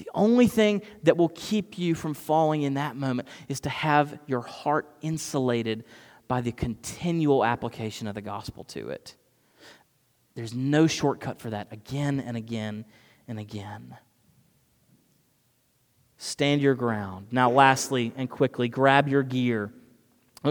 The 0.00 0.08
only 0.14 0.46
thing 0.46 0.80
that 1.02 1.18
will 1.18 1.28
keep 1.28 1.76
you 1.76 1.94
from 1.94 2.14
falling 2.14 2.62
in 2.62 2.74
that 2.74 2.96
moment 2.96 3.28
is 3.50 3.60
to 3.60 3.68
have 3.68 4.18
your 4.26 4.40
heart 4.40 4.88
insulated 5.02 5.84
by 6.26 6.40
the 6.40 6.52
continual 6.52 7.44
application 7.44 8.06
of 8.06 8.14
the 8.14 8.22
gospel 8.22 8.64
to 8.64 8.88
it. 8.88 9.14
There's 10.34 10.54
no 10.54 10.86
shortcut 10.86 11.38
for 11.38 11.50
that 11.50 11.68
again 11.70 12.18
and 12.18 12.34
again 12.34 12.86
and 13.28 13.38
again. 13.38 13.94
Stand 16.16 16.62
your 16.62 16.74
ground. 16.74 17.26
Now, 17.30 17.50
lastly 17.50 18.14
and 18.16 18.30
quickly, 18.30 18.68
grab 18.70 19.06
your 19.06 19.22
gear. 19.22 19.70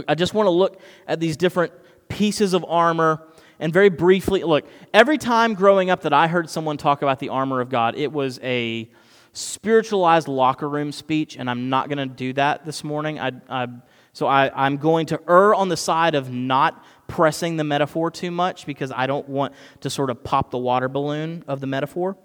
I 0.07 0.13
just 0.13 0.35
want 0.35 0.45
to 0.45 0.51
look 0.51 0.79
at 1.07 1.19
these 1.19 1.37
different 1.37 1.73
pieces 2.07 2.53
of 2.53 2.63
armor 2.67 3.23
and 3.59 3.73
very 3.73 3.89
briefly 3.89 4.43
look. 4.43 4.67
Every 4.93 5.17
time 5.17 5.55
growing 5.55 5.89
up 5.89 6.01
that 6.01 6.13
I 6.13 6.27
heard 6.27 6.51
someone 6.51 6.77
talk 6.77 7.01
about 7.01 7.17
the 7.17 7.29
armor 7.29 7.61
of 7.61 7.69
God, 7.69 7.95
it 7.95 8.11
was 8.11 8.39
a 8.43 8.91
spiritualized 9.39 10.27
locker 10.27 10.67
room 10.67 10.91
speech, 10.91 11.37
and 11.37 11.49
I'm 11.49 11.69
not 11.69 11.89
going 11.89 11.97
to 11.97 12.05
do 12.05 12.33
that 12.33 12.65
this 12.65 12.83
morning. 12.83 13.19
I, 13.19 13.31
I, 13.49 13.67
so 14.13 14.27
I, 14.27 14.51
I'm 14.65 14.77
going 14.77 15.05
to 15.07 15.21
err 15.27 15.55
on 15.55 15.69
the 15.69 15.77
side 15.77 16.15
of 16.15 16.31
not 16.31 16.83
pressing 17.07 17.57
the 17.57 17.63
metaphor 17.63 18.11
too 18.11 18.31
much 18.31 18.65
because 18.65 18.91
I 18.91 19.07
don't 19.07 19.27
want 19.29 19.53
to 19.81 19.89
sort 19.89 20.09
of 20.09 20.23
pop 20.23 20.51
the 20.51 20.57
water 20.57 20.89
balloon 20.89 21.43
of 21.47 21.61
the 21.61 21.67
metaphor. 21.67 22.17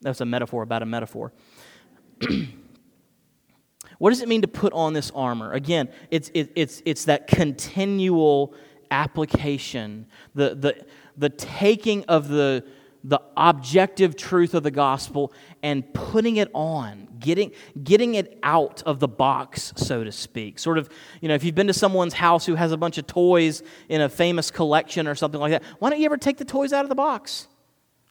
That's 0.00 0.20
a 0.20 0.24
metaphor 0.24 0.62
about 0.62 0.82
a 0.82 0.86
metaphor. 0.86 1.32
what 3.98 4.10
does 4.10 4.22
it 4.22 4.28
mean 4.28 4.42
to 4.42 4.48
put 4.48 4.72
on 4.72 4.92
this 4.92 5.10
armor? 5.14 5.52
Again, 5.52 5.88
it's, 6.10 6.30
it, 6.32 6.52
it's, 6.54 6.82
it's 6.84 7.06
that 7.06 7.26
continual 7.26 8.54
application, 8.90 10.06
the, 10.34 10.54
the, 10.54 10.86
the 11.16 11.30
taking 11.30 12.04
of 12.04 12.28
the, 12.28 12.64
the 13.04 13.20
objective 13.36 14.16
truth 14.16 14.54
of 14.54 14.62
the 14.62 14.70
gospel 14.70 15.32
and 15.62 15.92
putting 15.94 16.36
it 16.36 16.50
on, 16.54 17.08
getting, 17.18 17.52
getting 17.82 18.14
it 18.14 18.38
out 18.42 18.82
of 18.84 19.00
the 19.00 19.08
box, 19.08 19.72
so 19.76 20.02
to 20.02 20.10
speak. 20.10 20.58
Sort 20.58 20.78
of, 20.78 20.88
you 21.20 21.28
know, 21.28 21.34
if 21.34 21.44
you've 21.44 21.54
been 21.54 21.68
to 21.68 21.74
someone's 21.74 22.14
house 22.14 22.46
who 22.46 22.54
has 22.54 22.72
a 22.72 22.76
bunch 22.76 22.98
of 22.98 23.06
toys 23.06 23.62
in 23.88 24.00
a 24.00 24.08
famous 24.08 24.50
collection 24.50 25.06
or 25.06 25.14
something 25.14 25.40
like 25.40 25.52
that, 25.52 25.62
why 25.78 25.90
don't 25.90 26.00
you 26.00 26.06
ever 26.06 26.16
take 26.16 26.38
the 26.38 26.44
toys 26.44 26.72
out 26.72 26.84
of 26.84 26.88
the 26.88 26.94
box? 26.94 27.46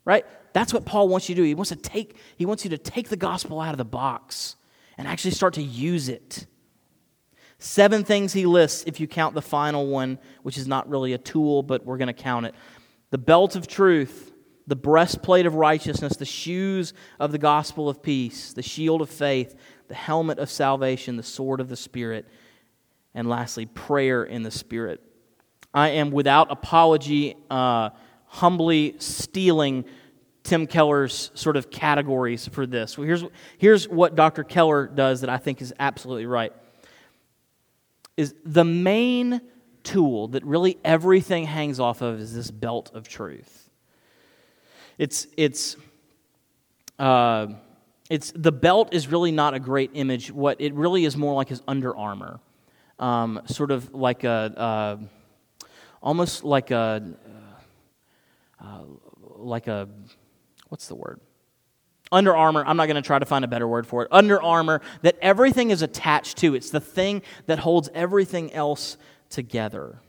Right? 0.05 0.25
That's 0.53 0.73
what 0.73 0.85
Paul 0.85 1.09
wants 1.09 1.27
you 1.27 1.35
to 1.35 1.41
do. 1.41 1.45
He 1.45 1.55
wants 1.55 1.69
to 1.69 1.75
take, 1.75 2.15
he 2.37 2.45
wants 2.45 2.63
you 2.63 2.69
to 2.69 2.77
take 2.77 3.09
the 3.09 3.17
gospel 3.17 3.59
out 3.59 3.71
of 3.71 3.77
the 3.77 3.85
box 3.85 4.55
and 4.97 5.07
actually 5.07 5.31
start 5.31 5.55
to 5.55 5.63
use 5.63 6.09
it. 6.09 6.45
Seven 7.57 8.03
things 8.03 8.33
he 8.33 8.45
lists 8.45 8.83
if 8.85 8.99
you 8.99 9.07
count 9.07 9.33
the 9.33 9.41
final 9.41 9.87
one, 9.87 10.19
which 10.43 10.57
is 10.57 10.67
not 10.67 10.87
really 10.89 11.13
a 11.13 11.17
tool, 11.17 11.63
but 11.63 11.85
we're 11.85 11.97
going 11.97 12.07
to 12.07 12.13
count 12.13 12.45
it. 12.45 12.55
The 13.11 13.17
belt 13.17 13.55
of 13.55 13.67
truth, 13.67 14.31
the 14.67 14.75
breastplate 14.75 15.45
of 15.45 15.55
righteousness, 15.55 16.15
the 16.17 16.25
shoes 16.25 16.93
of 17.19 17.31
the 17.31 17.37
gospel 17.37 17.87
of 17.87 18.01
peace, 18.01 18.53
the 18.53 18.63
shield 18.63 19.01
of 19.01 19.09
faith, 19.09 19.55
the 19.87 19.95
helmet 19.95 20.39
of 20.39 20.49
salvation, 20.49 21.17
the 21.17 21.23
sword 21.23 21.59
of 21.59 21.69
the 21.69 21.75
Spirit, 21.75 22.27
and 23.13 23.29
lastly, 23.29 23.65
prayer 23.65 24.23
in 24.23 24.43
the 24.43 24.51
Spirit. 24.51 25.01
I 25.73 25.89
am 25.89 26.11
without 26.11 26.51
apology 26.51 27.35
uh, 27.49 27.91
humbly 28.25 28.95
stealing 28.99 29.85
Tim 30.43 30.67
Keller's 30.67 31.31
sort 31.33 31.57
of 31.57 31.69
categories 31.69 32.47
for 32.47 32.65
this. 32.65 32.97
Well, 32.97 33.07
here's, 33.07 33.23
here's 33.57 33.87
what 33.87 34.15
Dr. 34.15 34.43
Keller 34.43 34.87
does 34.87 35.21
that 35.21 35.29
I 35.29 35.37
think 35.37 35.61
is 35.61 35.73
absolutely 35.79 36.27
right. 36.27 36.53
Is 38.15 38.33
the 38.45 38.63
main 38.63 39.41
tool 39.83 40.29
that 40.29 40.45
really 40.45 40.77
everything 40.83 41.45
hangs 41.45 41.79
off 41.79 42.01
of 42.01 42.19
is 42.19 42.33
this 42.33 42.51
belt 42.51 42.91
of 42.93 43.07
truth. 43.07 43.64
It's, 44.97 45.27
it's, 45.35 45.75
uh, 46.99 47.47
it's, 48.09 48.31
the 48.35 48.51
belt 48.51 48.93
is 48.93 49.07
really 49.07 49.31
not 49.31 49.53
a 49.53 49.59
great 49.59 49.91
image. 49.93 50.31
What 50.31 50.61
it 50.61 50.73
really 50.73 51.05
is 51.05 51.17
more 51.17 51.33
like 51.33 51.51
is 51.51 51.61
Under 51.67 51.95
Armour. 51.95 52.39
Um, 52.97 53.41
sort 53.47 53.71
of 53.71 53.93
like 53.93 54.23
a, 54.23 54.29
uh, 54.29 54.97
almost 56.01 56.43
like 56.43 56.71
a, 56.71 57.03
uh, 58.63 58.81
like 59.19 59.67
a, 59.67 59.89
what's 60.69 60.87
the 60.87 60.95
word? 60.95 61.19
Under 62.11 62.35
Armour, 62.35 62.63
I'm 62.65 62.77
not 62.77 62.85
going 62.85 62.95
to 62.95 63.01
try 63.01 63.19
to 63.19 63.25
find 63.25 63.43
a 63.43 63.47
better 63.47 63.67
word 63.67 63.87
for 63.87 64.03
it. 64.03 64.07
Under 64.11 64.41
Armour, 64.41 64.81
that 65.01 65.17
everything 65.21 65.71
is 65.71 65.81
attached 65.81 66.37
to. 66.37 66.55
It's 66.55 66.69
the 66.69 66.79
thing 66.79 67.23
that 67.47 67.59
holds 67.59 67.89
everything 67.93 68.53
else 68.53 68.97
together. 69.29 69.99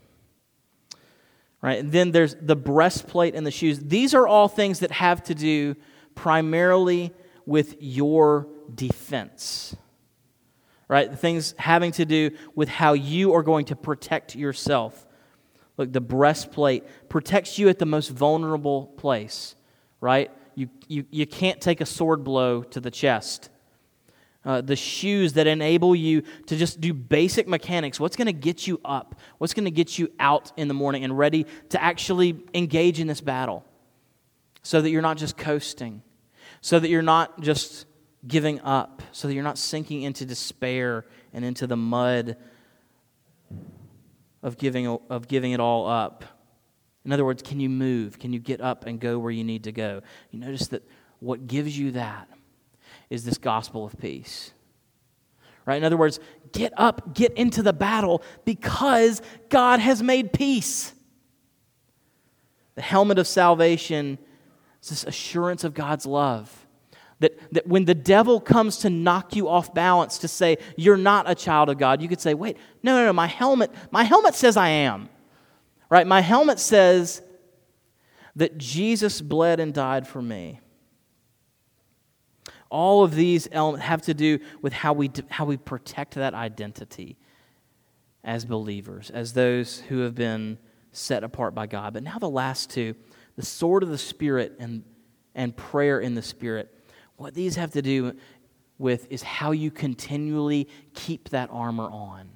Right? 1.67 1.81
And 1.81 1.91
then 1.91 2.13
there's 2.13 2.37
the 2.41 2.55
breastplate 2.55 3.35
and 3.35 3.45
the 3.45 3.51
shoes. 3.51 3.81
These 3.81 4.15
are 4.15 4.25
all 4.25 4.47
things 4.47 4.79
that 4.79 4.93
have 4.93 5.25
to 5.25 5.35
do 5.35 5.75
primarily 6.15 7.13
with 7.45 7.75
your 7.81 8.47
defense. 8.73 9.75
Right? 10.87 11.13
Things 11.19 11.57
having 11.59 11.91
to 11.93 12.05
do 12.05 12.31
with 12.55 12.69
how 12.69 12.93
you 12.93 13.35
are 13.35 13.43
going 13.43 13.65
to 13.65 13.75
protect 13.75 14.37
yourself. 14.37 15.09
Look, 15.77 15.93
the 15.93 16.01
breastplate 16.01 16.85
protects 17.09 17.59
you 17.59 17.69
at 17.69 17.81
the 17.81 17.85
most 17.85 18.11
vulnerable 18.11 18.87
place, 18.97 19.57
right? 20.01 20.31
You, 20.55 20.69
you, 20.87 21.05
you 21.11 21.27
can't 21.27 21.61
take 21.61 21.81
a 21.81 21.87
sword 21.87 22.23
blow 22.23 22.63
to 22.63 22.81
the 22.81 22.93
chest. 22.93 23.51
Uh, 24.47 24.61
the 24.61 24.77
shoes 24.77 25.33
that 25.33 25.49
enable 25.49 25.95
you 25.95 26.23
to 26.47 26.57
just 26.57 26.81
do 26.81 26.95
basic 26.95 27.49
mechanics. 27.49 27.99
What's 27.99 28.17
going 28.17 28.27
to 28.27 28.33
get 28.33 28.67
you 28.67 28.81
up? 28.85 29.17
What's 29.39 29.53
going 29.53 29.65
to 29.65 29.73
get 29.73 29.99
you 29.99 30.11
out 30.21 30.53
in 30.57 30.69
the 30.69 30.75
morning 30.75 31.03
and 31.03 31.19
ready 31.19 31.47
to 31.71 31.83
actually 31.83 32.45
engage 32.55 33.01
in 33.01 33.09
this 33.09 33.21
battle 33.21 33.65
so 34.63 34.81
that 34.81 34.91
you're 34.91 35.03
not 35.03 35.17
just 35.17 35.37
coasting, 35.37 36.01
so 36.61 36.79
that 36.79 36.89
you're 36.89 37.03
not 37.03 37.41
just 37.41 37.87
giving 38.27 38.61
up, 38.61 39.03
so 39.11 39.27
that 39.27 39.35
you're 39.35 39.43
not 39.43 39.59
sinking 39.59 40.03
into 40.03 40.25
despair 40.25 41.05
and 41.33 41.45
into 41.45 41.67
the 41.67 41.77
mud 41.77 42.37
of 44.45 44.59
giving, 44.59 44.87
of 44.87 45.27
giving 45.27 45.53
it 45.53 45.61
all 45.61 45.89
up. 45.89 46.25
In 47.05 47.13
other 47.13 47.25
words, 47.25 47.43
can 47.43 47.59
you 47.59 47.69
move? 47.69 48.19
Can 48.21 48.33
you 48.33 48.39
get 48.39 48.61
up 48.61 48.87
and 48.87 49.01
go 49.01 49.19
where 49.19 49.33
you 49.33 49.45
need 49.45 49.65
to 49.65 49.73
go? 49.73 50.03
You 50.31 50.39
notice 50.39 50.69
that 50.69 50.89
what 51.19 51.49
gives 51.49 51.77
you 51.77 51.93
that 51.93 52.29
is 53.11 53.25
this 53.25 53.39
gospel 53.39 53.85
of 53.85 53.99
peace. 53.99 54.53
Right? 55.65 55.77
In 55.77 55.85
other 55.85 55.97
words, 55.97 56.21
get 56.53 56.73
up, 56.77 57.15
get 57.15 57.33
into 57.33 57.63
the 57.63 57.73
battle 57.73 58.23
because 58.45 59.21
God 59.49 59.81
has 59.81 60.03
made 60.03 60.33
peace. 60.33 60.95
The 62.77 62.83
helmet 62.83 63.19
of 63.19 63.27
salvation 63.27 64.19
is 64.83 64.91
this 64.91 65.05
assurance 65.05 65.65
of 65.65 65.75
God's 65.75 66.07
love. 66.07 66.67
That, 67.19 67.39
that 67.53 67.67
when 67.67 67.87
the 67.87 67.95
devil 67.95 68.41
comes 68.41 68.77
to 68.79 68.91
knock 68.91 69.35
you 69.35 69.49
off 69.49 69.73
balance 69.73 70.19
to 70.19 70.29
say 70.29 70.59
you're 70.77 70.99
not 70.99 71.29
a 71.29 71.35
child 71.35 71.71
of 71.71 71.79
God, 71.79 72.03
you 72.03 72.09
could 72.09 72.21
say, 72.21 72.35
wait, 72.35 72.59
no, 72.83 72.95
no, 72.95 73.07
no, 73.07 73.13
my 73.13 73.27
helmet, 73.27 73.71
my 73.91 74.05
helmet 74.05 74.35
says 74.35 74.57
I 74.57 74.69
am. 74.69 75.09
Right? 75.89 76.07
My 76.07 76.21
helmet 76.21 76.59
says 76.59 77.23
that 78.37 78.59
Jesus 78.59 79.23
bled 79.23 79.61
and 79.61 79.73
died 79.73 80.07
for 80.07 80.21
me. 80.21 80.61
All 82.77 83.03
of 83.03 83.15
these 83.15 83.49
elements 83.53 83.87
have 83.87 84.03
to 84.03 84.13
do 84.13 84.39
with 84.61 84.75
how 84.75 84.93
we, 84.93 85.11
how 85.31 85.47
we 85.47 85.57
protect 85.57 86.15
that 86.17 86.35
identity 86.35 87.17
as 88.23 88.45
believers, 88.45 89.09
as 89.09 89.33
those 89.33 89.81
who 89.89 90.01
have 90.01 90.15
been 90.15 90.59
set 90.93 91.25
apart 91.25 91.55
by 91.55 91.67
God. 91.67 91.95
But 91.95 92.03
now 92.03 92.19
the 92.19 92.29
last 92.29 92.69
two 92.69 92.95
the 93.37 93.47
sword 93.47 93.83
of 93.83 93.89
the 93.89 93.97
Spirit 93.97 94.57
and, 94.59 94.85
and 95.35 95.57
prayer 95.57 96.01
in 96.01 96.15
the 96.15 96.21
Spirit. 96.21 96.71
What 97.17 97.33
these 97.33 97.57
have 97.57 97.71
to 97.73 97.81
do 97.81 98.15
with 98.77 99.11
is 99.11 99.23
how 99.23 99.53
you 99.53 99.71
continually 99.71 100.69
keep 100.93 101.31
that 101.31 101.49
armor 101.51 101.89
on 101.91 102.29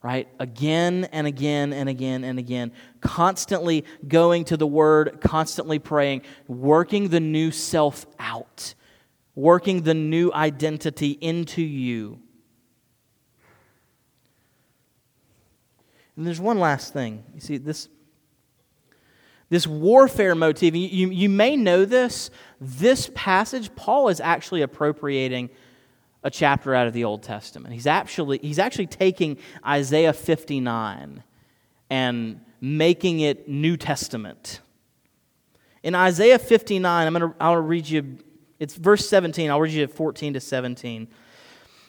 right? 0.00 0.28
Again 0.38 1.08
and 1.10 1.26
again 1.26 1.72
and 1.72 1.88
again 1.88 2.22
and 2.22 2.38
again. 2.38 2.70
Constantly 3.00 3.84
going 4.06 4.44
to 4.44 4.56
the 4.56 4.66
Word, 4.66 5.18
constantly 5.20 5.80
praying, 5.80 6.22
working 6.46 7.08
the 7.08 7.18
new 7.18 7.50
self 7.50 8.06
out 8.18 8.74
working 9.38 9.82
the 9.82 9.94
new 9.94 10.32
identity 10.32 11.16
into 11.20 11.62
you. 11.62 12.18
And 16.16 16.26
there's 16.26 16.40
one 16.40 16.58
last 16.58 16.92
thing. 16.92 17.22
You 17.34 17.40
see, 17.40 17.56
this, 17.56 17.88
this 19.48 19.64
warfare 19.64 20.34
motif, 20.34 20.74
you, 20.74 21.10
you, 21.10 21.28
may 21.28 21.56
know 21.56 21.84
this. 21.84 22.30
This 22.60 23.12
passage, 23.14 23.72
Paul 23.76 24.08
is 24.08 24.18
actually 24.18 24.62
appropriating 24.62 25.50
a 26.24 26.32
chapter 26.32 26.74
out 26.74 26.88
of 26.88 26.92
the 26.92 27.04
Old 27.04 27.22
Testament. 27.22 27.72
He's 27.72 27.86
actually, 27.86 28.38
he's 28.38 28.58
actually 28.58 28.88
taking 28.88 29.38
Isaiah 29.64 30.12
59 30.12 31.22
and 31.90 32.40
making 32.60 33.20
it 33.20 33.48
New 33.48 33.76
Testament. 33.76 34.58
In 35.84 35.94
Isaiah 35.94 36.40
59, 36.40 37.06
I'm 37.06 37.14
going 37.14 37.30
to 37.30 37.36
I'll 37.40 37.56
read 37.58 37.88
you 37.88 38.18
it's 38.58 38.74
verse 38.74 39.08
17. 39.08 39.50
I'll 39.50 39.60
read 39.60 39.72
you 39.72 39.86
14 39.86 40.34
to 40.34 40.40
17. 40.40 41.08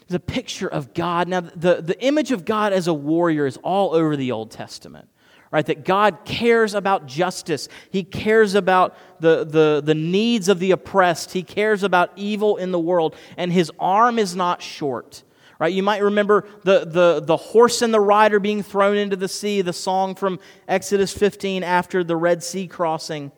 It's 0.01 0.13
a 0.15 0.19
picture 0.19 0.67
of 0.67 0.93
God. 0.93 1.27
Now, 1.27 1.41
the, 1.41 1.82
the 1.82 1.99
image 2.03 2.32
of 2.32 2.45
God 2.45 2.73
as 2.73 2.88
a 2.88 2.93
warrior 2.93 3.45
is 3.45 3.58
all 3.58 3.93
over 3.93 4.15
the 4.15 4.32
Old 4.32 4.51
Testament, 4.51 5.08
right? 5.51 5.65
That 5.65 5.86
God 5.86 6.25
cares 6.25 6.73
about 6.73 7.05
justice. 7.05 7.69
He 7.91 8.03
cares 8.03 8.55
about 8.55 8.97
the, 9.19 9.43
the, 9.43 9.82
the 9.84 9.95
needs 9.95 10.49
of 10.49 10.60
the 10.60 10.71
oppressed. 10.71 11.34
He 11.34 11.43
cares 11.43 11.84
about 11.84 12.12
evil 12.15 12.58
in 12.58 12.71
the 12.71 12.79
world. 12.79 13.15
And 13.38 13.53
his 13.53 13.71
arm 13.79 14.17
is 14.17 14.36
not 14.36 14.62
short, 14.63 15.23
right? 15.60 15.71
You 15.73 15.84
might 15.84 16.01
remember 16.01 16.47
the, 16.63 16.86
the, 16.86 17.21
the 17.23 17.38
horse 17.38 17.84
and 17.84 17.93
the 17.93 17.99
rider 17.99 18.39
being 18.39 18.63
thrown 18.63 18.97
into 18.97 19.15
the 19.15 19.27
sea, 19.27 19.62
the 19.62 19.73
song 19.73 20.15
from 20.15 20.39
Exodus 20.67 21.13
15 21.13 21.63
after 21.63 22.03
the 22.03 22.15
Red 22.15 22.43
Sea 22.43 22.67
crossing. 22.67 23.32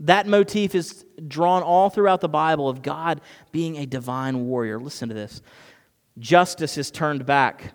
That 0.00 0.26
motif 0.26 0.74
is 0.74 1.04
drawn 1.26 1.62
all 1.62 1.88
throughout 1.88 2.20
the 2.20 2.28
Bible 2.28 2.68
of 2.68 2.82
God 2.82 3.20
being 3.50 3.76
a 3.76 3.86
divine 3.86 4.46
warrior. 4.46 4.78
Listen 4.78 5.08
to 5.08 5.14
this 5.14 5.40
justice 6.18 6.78
is 6.78 6.90
turned 6.90 7.26
back, 7.26 7.74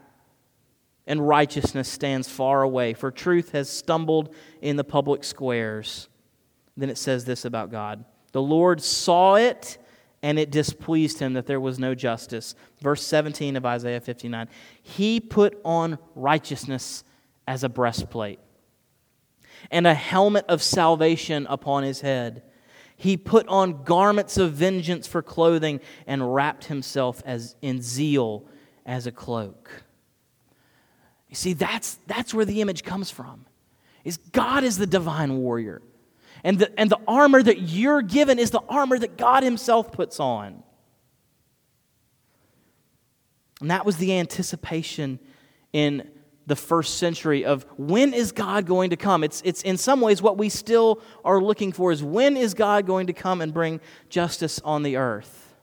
and 1.07 1.27
righteousness 1.27 1.89
stands 1.89 2.27
far 2.29 2.61
away, 2.61 2.93
for 2.93 3.11
truth 3.11 3.51
has 3.51 3.69
stumbled 3.69 4.35
in 4.61 4.75
the 4.75 4.83
public 4.83 5.23
squares. 5.23 6.09
Then 6.77 6.89
it 6.89 6.97
says 6.97 7.25
this 7.25 7.45
about 7.45 7.71
God 7.71 8.05
The 8.31 8.41
Lord 8.41 8.81
saw 8.81 9.35
it, 9.35 9.77
and 10.21 10.37
it 10.37 10.51
displeased 10.51 11.19
him 11.19 11.33
that 11.33 11.47
there 11.47 11.59
was 11.59 11.79
no 11.79 11.95
justice. 11.95 12.53
Verse 12.81 13.03
17 13.05 13.55
of 13.55 13.65
Isaiah 13.65 14.01
59 14.01 14.47
He 14.83 15.19
put 15.19 15.59
on 15.65 15.97
righteousness 16.15 17.03
as 17.47 17.63
a 17.63 17.69
breastplate 17.69 18.39
and 19.69 19.85
a 19.85 19.93
helmet 19.93 20.45
of 20.47 20.63
salvation 20.63 21.45
upon 21.49 21.83
his 21.83 22.01
head. 22.01 22.43
He 22.95 23.17
put 23.17 23.47
on 23.47 23.83
garments 23.83 24.37
of 24.37 24.53
vengeance 24.53 25.07
for 25.07 25.21
clothing 25.21 25.79
and 26.05 26.33
wrapped 26.33 26.65
himself 26.65 27.21
as 27.25 27.55
in 27.61 27.81
zeal 27.81 28.45
as 28.85 29.07
a 29.07 29.11
cloak. 29.11 29.83
You 31.29 31.35
see, 31.35 31.53
that's, 31.53 31.95
that's 32.07 32.33
where 32.33 32.45
the 32.45 32.61
image 32.61 32.83
comes 32.83 33.09
from. 33.09 33.45
Is 34.03 34.17
God 34.17 34.63
is 34.63 34.77
the 34.77 34.87
divine 34.87 35.37
warrior. 35.37 35.81
And 36.43 36.59
the, 36.59 36.79
and 36.79 36.89
the 36.89 36.99
armor 37.07 37.41
that 37.41 37.61
you're 37.61 38.01
given 38.01 38.39
is 38.39 38.51
the 38.51 38.61
armor 38.67 38.97
that 38.97 39.17
God 39.17 39.43
Himself 39.43 39.91
puts 39.91 40.19
on. 40.19 40.63
And 43.61 43.69
that 43.69 43.85
was 43.85 43.97
the 43.97 44.17
anticipation 44.17 45.19
in 45.71 46.09
the 46.47 46.55
first 46.55 46.97
century 46.97 47.45
of 47.45 47.65
when 47.77 48.13
is 48.13 48.31
God 48.31 48.65
going 48.65 48.89
to 48.89 48.95
come? 48.95 49.23
It's, 49.23 49.41
it's 49.45 49.61
in 49.61 49.77
some 49.77 50.01
ways 50.01 50.21
what 50.21 50.37
we 50.37 50.49
still 50.49 51.01
are 51.23 51.41
looking 51.41 51.71
for 51.71 51.91
is 51.91 52.03
when 52.03 52.35
is 52.35 52.53
God 52.53 52.85
going 52.85 53.07
to 53.07 53.13
come 53.13 53.41
and 53.41 53.53
bring 53.53 53.79
justice 54.09 54.59
on 54.63 54.83
the 54.83 54.97
earth? 54.97 55.55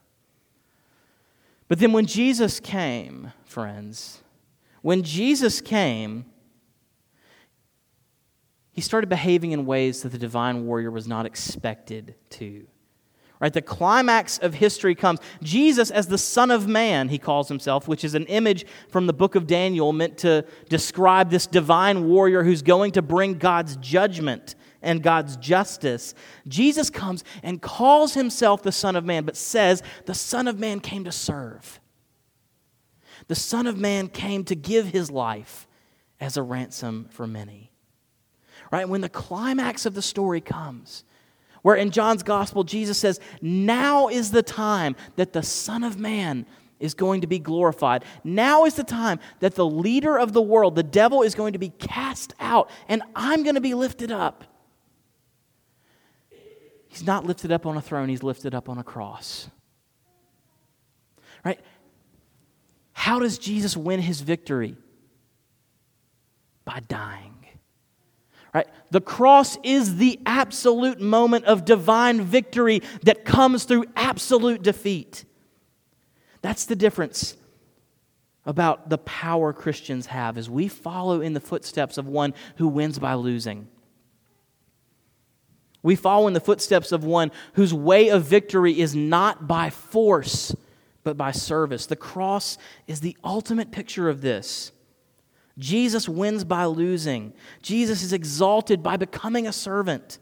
But 1.67 1.79
then 1.79 1.91
when 1.91 2.05
Jesus 2.05 2.59
came, 2.59 3.31
friends, 3.45 4.23
when 4.81 5.03
Jesus 5.03 5.61
came, 5.61 6.25
he 8.71 8.81
started 8.81 9.07
behaving 9.07 9.51
in 9.51 9.65
ways 9.65 10.01
that 10.03 10.09
the 10.09 10.17
divine 10.17 10.65
warrior 10.65 10.89
was 10.89 11.07
not 11.07 11.25
expected 11.25 12.15
to. 12.31 12.65
Right? 13.39 13.53
The 13.53 13.61
climax 13.61 14.37
of 14.37 14.55
history 14.55 14.95
comes. 14.95 15.19
Jesus, 15.41 15.91
as 15.91 16.07
the 16.07 16.17
Son 16.17 16.51
of 16.51 16.67
Man, 16.67 17.07
he 17.07 17.17
calls 17.17 17.47
himself, 17.47 17.87
which 17.87 18.03
is 18.03 18.13
an 18.13 18.25
image 18.25 18.65
from 18.89 19.07
the 19.07 19.13
book 19.13 19.35
of 19.35 19.47
Daniel 19.47 19.93
meant 19.93 20.17
to 20.19 20.45
describe 20.67 21.29
this 21.29 21.47
divine 21.47 22.07
warrior 22.07 22.43
who's 22.43 22.61
going 22.61 22.91
to 22.93 23.01
bring 23.01 23.35
God's 23.35 23.77
judgment 23.77 24.55
and 24.81 25.01
God's 25.01 25.37
justice. 25.37 26.13
Jesus 26.47 26.89
comes 26.89 27.23
and 27.41 27.61
calls 27.61 28.13
himself 28.13 28.61
the 28.61 28.73
Son 28.73 28.97
of 28.97 29.05
Man, 29.05 29.23
but 29.23 29.37
says 29.37 29.83
the 30.05 30.13
Son 30.13 30.47
of 30.47 30.59
Man 30.59 30.81
came 30.81 31.05
to 31.05 31.11
serve. 31.11 31.79
The 33.27 33.35
Son 33.35 33.67
of 33.67 33.77
Man 33.77 34.09
came 34.09 34.43
to 34.45 34.55
give 34.55 34.87
his 34.87 35.09
life 35.09 35.65
as 36.19 36.35
a 36.35 36.43
ransom 36.43 37.07
for 37.09 37.25
many. 37.25 37.71
Right? 38.71 38.87
When 38.87 39.01
the 39.01 39.09
climax 39.09 39.85
of 39.85 39.93
the 39.93 40.01
story 40.01 40.41
comes, 40.41 41.05
where 41.61 41.75
in 41.75 41.91
John's 41.91 42.23
gospel, 42.23 42.63
Jesus 42.63 42.97
says, 42.97 43.19
Now 43.41 44.07
is 44.07 44.31
the 44.31 44.43
time 44.43 44.95
that 45.15 45.33
the 45.33 45.43
Son 45.43 45.83
of 45.83 45.99
Man 45.99 46.45
is 46.79 46.93
going 46.93 47.21
to 47.21 47.27
be 47.27 47.39
glorified. 47.39 48.05
Now 48.23 48.65
is 48.65 48.75
the 48.75 48.83
time 48.83 49.19
that 49.39 49.55
the 49.55 49.65
leader 49.65 50.17
of 50.17 50.33
the 50.33 50.41
world, 50.41 50.75
the 50.75 50.83
devil, 50.83 51.21
is 51.21 51.35
going 51.35 51.53
to 51.53 51.59
be 51.59 51.69
cast 51.69 52.33
out, 52.39 52.69
and 52.87 53.03
I'm 53.15 53.43
going 53.43 53.55
to 53.55 53.61
be 53.61 53.73
lifted 53.73 54.11
up. 54.11 54.45
He's 56.87 57.05
not 57.05 57.25
lifted 57.25 57.51
up 57.51 57.65
on 57.65 57.77
a 57.77 57.81
throne, 57.81 58.09
he's 58.09 58.23
lifted 58.23 58.55
up 58.55 58.69
on 58.69 58.77
a 58.77 58.83
cross. 58.83 59.49
Right? 61.45 61.59
How 62.93 63.19
does 63.19 63.37
Jesus 63.37 63.77
win 63.77 64.01
his 64.01 64.21
victory? 64.21 64.75
By 66.65 66.81
dying. 66.87 67.28
Right? 68.53 68.67
The 68.89 69.01
cross 69.01 69.57
is 69.63 69.97
the 69.97 70.19
absolute 70.25 70.99
moment 70.99 71.45
of 71.45 71.65
divine 71.65 72.21
victory 72.21 72.81
that 73.03 73.25
comes 73.25 73.63
through 73.63 73.85
absolute 73.95 74.63
defeat. 74.63 75.25
That's 76.41 76.65
the 76.65 76.75
difference 76.75 77.37
about 78.45 78.89
the 78.89 78.97
power 78.97 79.53
Christians 79.53 80.07
have 80.07 80.37
is 80.37 80.49
we 80.49 80.67
follow 80.67 81.21
in 81.21 81.33
the 81.33 81.39
footsteps 81.39 81.97
of 81.97 82.07
one 82.07 82.33
who 82.55 82.67
wins 82.67 82.97
by 82.97 83.13
losing. 83.13 83.67
We 85.83 85.95
follow 85.95 86.27
in 86.27 86.33
the 86.33 86.39
footsteps 86.39 86.91
of 86.91 87.03
one 87.03 87.31
whose 87.53 87.73
way 87.73 88.09
of 88.09 88.23
victory 88.23 88.79
is 88.79 88.95
not 88.95 89.47
by 89.47 89.69
force, 89.69 90.55
but 91.03 91.15
by 91.15 91.31
service. 91.31 91.85
The 91.85 91.95
cross 91.95 92.57
is 92.87 93.01
the 93.01 93.15
ultimate 93.23 93.71
picture 93.71 94.09
of 94.09 94.21
this. 94.21 94.71
Jesus 95.59 96.07
wins 96.09 96.43
by 96.43 96.65
losing, 96.65 97.33
Jesus 97.61 98.01
is 98.01 98.13
exalted 98.13 98.81
by 98.81 98.97
becoming 98.97 99.45
a 99.45 99.53
servant. 99.53 100.17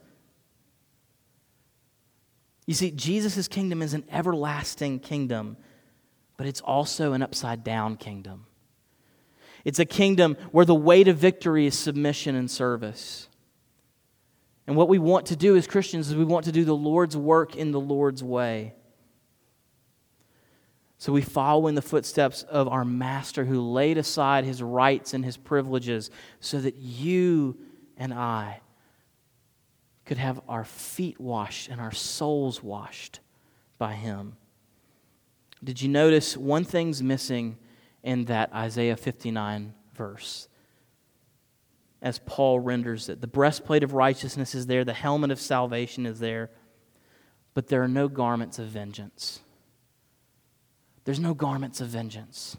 You 2.66 2.74
see, 2.74 2.92
Jesus' 2.92 3.48
kingdom 3.48 3.82
is 3.82 3.94
an 3.94 4.04
everlasting 4.12 5.00
kingdom, 5.00 5.56
but 6.36 6.48
it's 6.48 6.60
also 6.60 7.14
an 7.14 7.22
upside 7.22 7.64
down 7.64 7.96
kingdom. 7.96 8.46
It's 9.64 9.80
a 9.80 9.86
kingdom 9.86 10.36
where 10.52 10.66
the 10.66 10.76
way 10.76 11.04
to 11.04 11.14
victory 11.14 11.66
is 11.66 11.78
submission 11.78 12.36
and 12.36 12.50
service. 12.52 13.30
And 14.66 14.76
what 14.76 14.90
we 14.90 15.00
want 15.00 15.28
to 15.28 15.36
do 15.36 15.56
as 15.56 15.66
Christians 15.66 16.10
is 16.10 16.16
we 16.16 16.26
want 16.26 16.46
to 16.46 16.52
do 16.52 16.66
the 16.66 16.76
Lord's 16.76 17.16
work 17.16 17.56
in 17.56 17.72
the 17.72 17.80
Lord's 17.80 18.24
way. 18.24 18.74
So 20.98 21.14
we 21.14 21.22
follow 21.22 21.68
in 21.68 21.76
the 21.76 21.82
footsteps 21.82 22.44
of 22.44 22.68
our 22.68 22.84
Master 22.84 23.46
who 23.46 23.62
laid 23.62 23.98
aside 23.98 24.46
his 24.46 24.64
rights 24.64 25.14
and 25.14 25.24
his 25.24 25.38
privileges 25.38 26.10
so 26.40 26.60
that 26.60 26.76
you 26.76 27.58
and 27.98 28.14
I 28.14 28.62
could 30.06 30.18
have 30.18 30.42
our 30.48 30.64
feet 30.64 31.20
washed 31.20 31.70
and 31.70 31.80
our 31.80 31.92
souls 31.92 32.64
washed 32.64 33.20
by 33.78 33.94
him. 33.94 34.38
Did 35.64 35.82
you 35.82 35.90
notice 35.90 36.36
one 36.36 36.64
thing's 36.64 37.04
missing 37.04 37.58
in 38.04 38.26
that 38.26 38.54
Isaiah 38.54 38.98
59 38.98 39.74
verse? 39.94 40.48
As 42.02 42.20
Paul 42.20 42.60
renders 42.60 43.10
it, 43.10 43.22
the 43.22 43.28
breastplate 43.28 43.84
of 43.84 43.94
righteousness 43.94 44.56
is 44.56 44.68
there, 44.68 44.86
the 44.86 44.94
helmet 44.94 45.32
of 45.32 45.40
salvation 45.40 46.06
is 46.06 46.20
there, 46.20 46.52
but 47.54 47.68
there 47.68 47.84
are 47.84 47.88
no 47.88 48.08
garments 48.08 48.60
of 48.60 48.68
vengeance. 48.68 49.42
There's 51.08 51.22
no 51.22 51.34
garments 51.34 51.80
of 51.80 51.88
vengeance. 51.88 52.58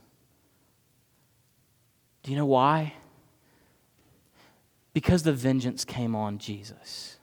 Do 2.22 2.30
you 2.30 2.36
know 2.38 2.46
why? 2.46 2.94
Because 4.94 5.22
the 5.22 5.34
vengeance 5.34 5.84
came 5.84 6.16
on 6.16 6.38
Jesus. 6.38 7.18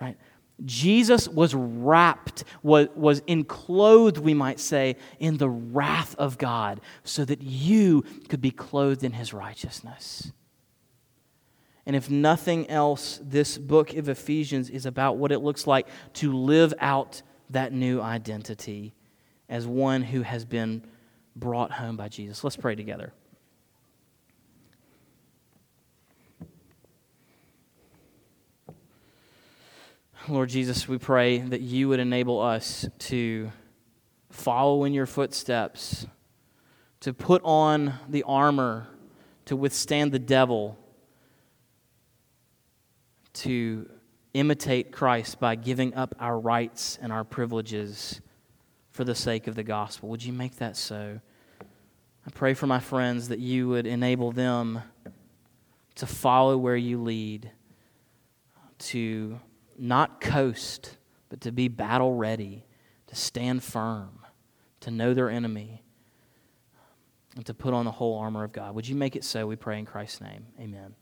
Right? 0.00 0.16
Jesus 0.64 1.28
was 1.28 1.54
wrapped, 1.54 2.42
was, 2.64 2.88
was 2.96 3.22
enclothed, 3.28 4.18
we 4.18 4.34
might 4.34 4.58
say, 4.58 4.96
in 5.20 5.36
the 5.36 5.48
wrath 5.48 6.16
of 6.18 6.36
God 6.36 6.80
so 7.04 7.24
that 7.24 7.40
you 7.40 8.02
could 8.28 8.40
be 8.40 8.50
clothed 8.50 9.04
in 9.04 9.12
his 9.12 9.32
righteousness. 9.32 10.32
And 11.86 11.94
if 11.94 12.10
nothing 12.10 12.68
else, 12.68 13.20
this 13.22 13.56
book 13.56 13.94
of 13.94 14.08
Ephesians 14.08 14.68
is 14.68 14.84
about 14.84 15.16
what 15.16 15.30
it 15.30 15.38
looks 15.38 15.68
like 15.68 15.86
to 16.14 16.32
live 16.32 16.74
out 16.80 17.22
that 17.50 17.72
new 17.72 18.00
identity 18.00 18.94
as 19.48 19.66
one 19.66 20.02
who 20.02 20.22
has 20.22 20.44
been 20.44 20.82
brought 21.36 21.72
home 21.72 21.96
by 21.96 22.08
Jesus. 22.08 22.42
Let's 22.44 22.56
pray 22.56 22.74
together. 22.74 23.12
Lord 30.26 30.48
Jesus, 30.48 30.88
we 30.88 30.96
pray 30.96 31.38
that 31.38 31.60
you 31.60 31.88
would 31.88 32.00
enable 32.00 32.40
us 32.40 32.88
to 32.98 33.52
follow 34.30 34.84
in 34.84 34.94
your 34.94 35.06
footsteps, 35.06 36.06
to 37.00 37.12
put 37.12 37.42
on 37.44 37.94
the 38.08 38.22
armor 38.22 38.88
to 39.46 39.56
withstand 39.56 40.12
the 40.12 40.18
devil, 40.18 40.78
to 43.34 43.88
imitate 44.32 44.92
Christ 44.92 45.38
by 45.38 45.54
giving 45.54 45.94
up 45.94 46.14
our 46.18 46.38
rights 46.38 46.98
and 47.00 47.12
our 47.12 47.24
privileges 47.24 48.20
for 48.94 49.02
the 49.02 49.14
sake 49.14 49.48
of 49.48 49.56
the 49.56 49.64
gospel. 49.64 50.08
Would 50.10 50.24
you 50.24 50.32
make 50.32 50.56
that 50.58 50.76
so? 50.76 51.20
I 51.60 52.30
pray 52.32 52.54
for 52.54 52.68
my 52.68 52.78
friends 52.78 53.28
that 53.28 53.40
you 53.40 53.68
would 53.68 53.88
enable 53.88 54.30
them 54.30 54.82
to 55.96 56.06
follow 56.06 56.56
where 56.56 56.76
you 56.76 57.02
lead, 57.02 57.50
to 58.78 59.40
not 59.76 60.20
coast, 60.20 60.96
but 61.28 61.40
to 61.40 61.50
be 61.50 61.66
battle 61.66 62.14
ready, 62.14 62.66
to 63.08 63.16
stand 63.16 63.64
firm, 63.64 64.20
to 64.78 64.92
know 64.92 65.12
their 65.12 65.28
enemy, 65.28 65.82
and 67.34 67.44
to 67.46 67.52
put 67.52 67.74
on 67.74 67.84
the 67.84 67.90
whole 67.90 68.16
armor 68.16 68.44
of 68.44 68.52
God. 68.52 68.76
Would 68.76 68.86
you 68.86 68.94
make 68.94 69.16
it 69.16 69.24
so? 69.24 69.44
We 69.44 69.56
pray 69.56 69.80
in 69.80 69.86
Christ's 69.86 70.20
name. 70.20 70.46
Amen. 70.60 70.94